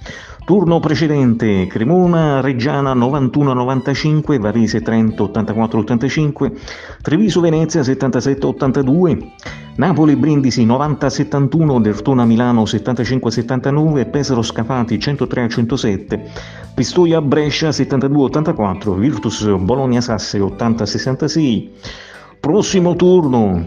[0.46, 6.52] Turno precedente Cremona, Reggiana 91-95, Varese Trento 84-85,
[7.02, 9.30] Treviso Venezia 77-82,
[9.76, 16.20] Napoli Brindisi 90-71, Dertona Milano 75-79, Pesaro Scafati 103-107,
[16.74, 22.10] Pistoia Brescia 72-84, Virtus Bologna Sasse 80-66.
[22.42, 23.64] Prossimo turno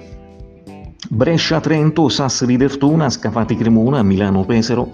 [1.07, 4.91] Brescia Trento, Sassari Dertona, Scafati Cremona, Milano Pesaro,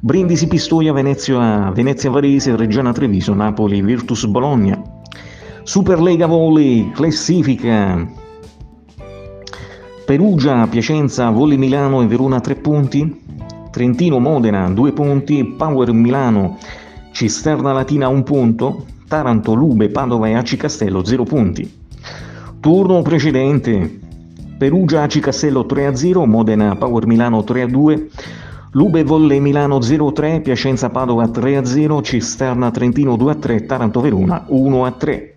[0.00, 4.82] Brindisi Pistoia, Venezia, Venezia Varese, Reggiana Treviso, Napoli, Virtus Bologna.
[5.62, 8.04] Superlega Volley, classifica.
[10.04, 13.22] Perugia, Piacenza, Volley Milano e Verona 3 punti.
[13.70, 15.44] Trentino, Modena 2 punti.
[15.56, 16.58] Power Milano,
[17.12, 18.86] Cisterna Latina 1 punto.
[19.06, 21.79] Taranto, Lube, Padova e Aci Castello 0 punti.
[22.60, 24.00] Turno precedente.
[24.58, 28.08] Perugia Aci Castello 3-0, Modena Power Milano 3-2,
[28.72, 35.28] Lube Volle Milano 0-3, Piacenza Padova 3-0, Cisterna Trentino 2-3, Taranto Verona 1-3.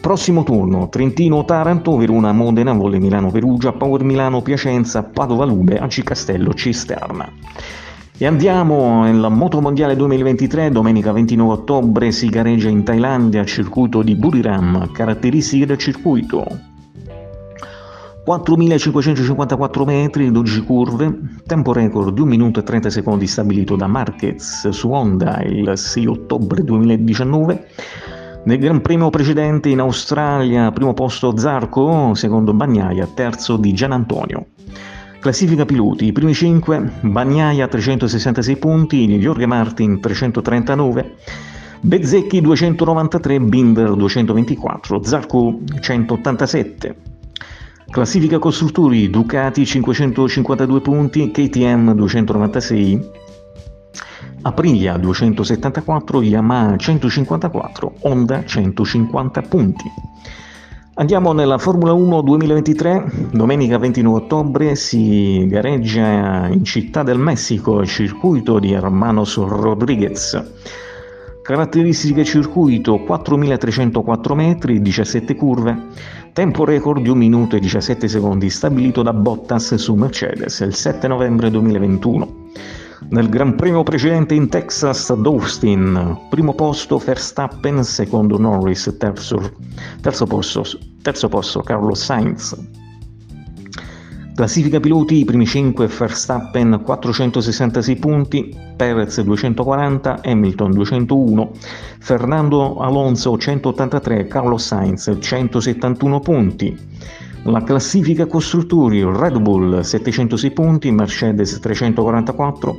[0.00, 6.02] Prossimo turno, Trentino Taranto, Verona Modena, Volle Milano Perugia, Power Milano Piacenza, Padova Lube, Aci
[6.02, 7.30] Castello Cisterna.
[8.16, 14.14] E andiamo nel Moto Mondiale 2023, domenica 29 ottobre si gareggia in Thailandia, circuito di
[14.14, 16.46] Buriram, caratteristiche del circuito.
[18.24, 24.68] 4.554 metri, 12 curve, tempo record di 1 minuto e 30 secondi stabilito da Marquez
[24.68, 27.66] su Honda il 6 ottobre 2019.
[28.44, 34.46] Nel Gran Premio precedente in Australia, primo posto Zarco, secondo Bagnaia, terzo di Gian Antonio.
[35.24, 41.14] Classifica piloti, i primi 5, Bagnaia 366 punti, Jorge Martin 339,
[41.80, 46.96] Bezzecchi 293, Binder 224, Zarco 187.
[47.90, 53.10] Classifica costruttori Ducati 552 punti, KTM 296,
[54.42, 59.84] Aprilia 274, Yamaha 154, Honda 150 punti.
[60.96, 68.60] Andiamo nella Formula 1 2023, domenica 29 ottobre si gareggia in Città del Messico, circuito
[68.60, 70.40] di Hermanos Rodriguez.
[71.42, 75.76] Caratteristiche circuito 4304 metri, 17 curve,
[76.32, 81.08] tempo record di 1 minuto e 17 secondi stabilito da Bottas su Mercedes il 7
[81.08, 82.34] novembre 2021.
[83.10, 89.52] Nel Gran Premio precedente in Texas ad Austin, primo posto Verstappen, secondo Norris, terzo,
[90.00, 90.64] terzo, posto,
[91.02, 92.56] terzo posto Carlos Sainz.
[94.34, 101.52] Classifica piloti, i primi 5 Verstappen 466 punti, Perez 240, Hamilton 201,
[102.00, 106.76] Fernando Alonso 183, Carlos Sainz 171 punti.
[107.46, 112.78] La classifica costruttori Red Bull 706 punti, Mercedes 344,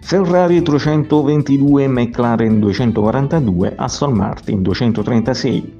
[0.00, 5.74] Ferrari 322, McLaren 242, Aston Martin 236.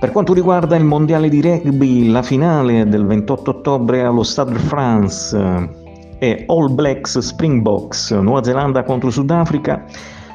[0.00, 4.58] Per quanto riguarda il mondiale di rugby, la finale del 28 ottobre allo Stade de
[4.58, 5.70] France
[6.18, 9.84] è All Blacks Springboks Nuova Zelanda contro Sudafrica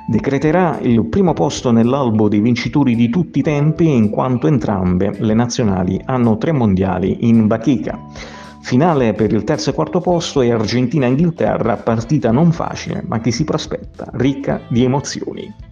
[0.08, 5.34] decreterà il primo posto nell'albo dei vincitori di tutti i tempi in quanto entrambe le
[5.34, 8.00] nazionali hanno tre mondiali in bacheca.
[8.62, 13.44] Finale per il terzo e quarto posto è Argentina-Inghilterra, partita non facile ma che si
[13.44, 15.67] prospetta ricca di emozioni.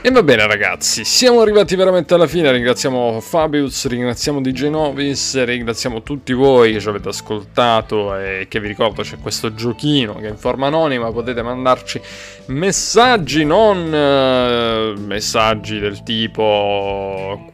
[0.00, 6.04] E va bene ragazzi, siamo arrivati veramente alla fine, ringraziamo Fabius, ringraziamo DJ Novis, ringraziamo
[6.04, 10.36] tutti voi che ci avete ascoltato e che vi ricordo c'è questo giochino che in
[10.36, 11.10] forma anonima.
[11.10, 12.00] Potete mandarci
[12.46, 17.52] messaggi, non eh, messaggi del tipo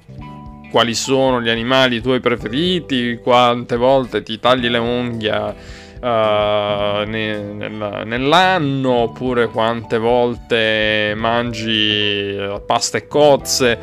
[0.70, 8.90] quali sono gli animali tuoi preferiti, quante volte ti tagli le unghie uh, ne, nell'anno,
[8.90, 12.36] oppure quante volte mangi
[12.66, 13.78] pasta e cozze.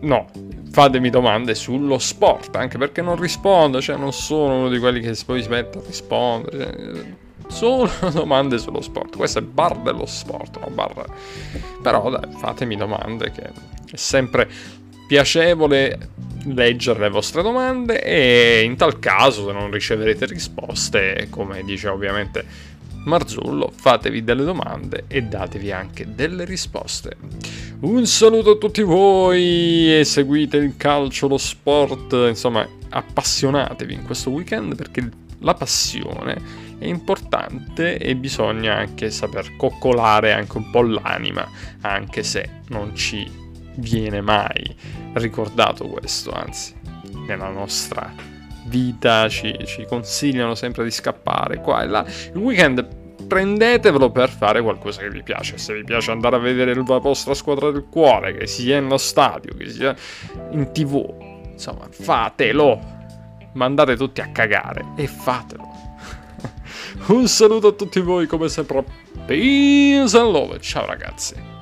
[0.00, 0.26] No,
[0.70, 5.16] fatemi domande sullo sport, anche perché non rispondo, cioè non sono uno di quelli che
[5.26, 6.56] poi si mette a rispondere.
[6.56, 7.12] Cioè,
[7.48, 9.16] sono domande sullo sport.
[9.16, 10.68] Questo è bar dello sport, no?
[10.68, 11.04] bar...
[11.82, 14.48] Però dai, fatemi domande che è sempre
[15.06, 16.10] piacevole
[16.46, 22.44] leggere le vostre domande e in tal caso se non riceverete risposte, come dice ovviamente
[23.04, 27.16] Marzullo, fatevi delle domande e datevi anche delle risposte.
[27.80, 34.30] Un saluto a tutti voi e seguite il calcio, lo sport, insomma appassionatevi in questo
[34.30, 35.06] weekend perché
[35.40, 36.40] la passione
[36.78, 41.46] è importante e bisogna anche saper coccolare anche un po' l'anima,
[41.82, 43.42] anche se non ci
[43.76, 44.74] viene mai
[45.14, 46.74] ricordato questo, anzi,
[47.26, 48.12] nella nostra
[48.66, 52.04] vita ci, ci consigliano sempre di scappare qua e là.
[52.32, 55.58] Il weekend prendetevelo per fare qualcosa che vi piace.
[55.58, 59.54] Se vi piace andare a vedere la vostra squadra del cuore, che sia nello stadio,
[59.56, 59.94] che sia
[60.50, 61.04] in tv,
[61.52, 62.92] insomma, fatelo.
[63.52, 65.62] Mandate tutti a cagare e fatelo.
[67.06, 68.84] Un saluto a tutti voi, come sempre.
[69.26, 70.58] Peace and love.
[70.60, 71.53] Ciao ragazzi.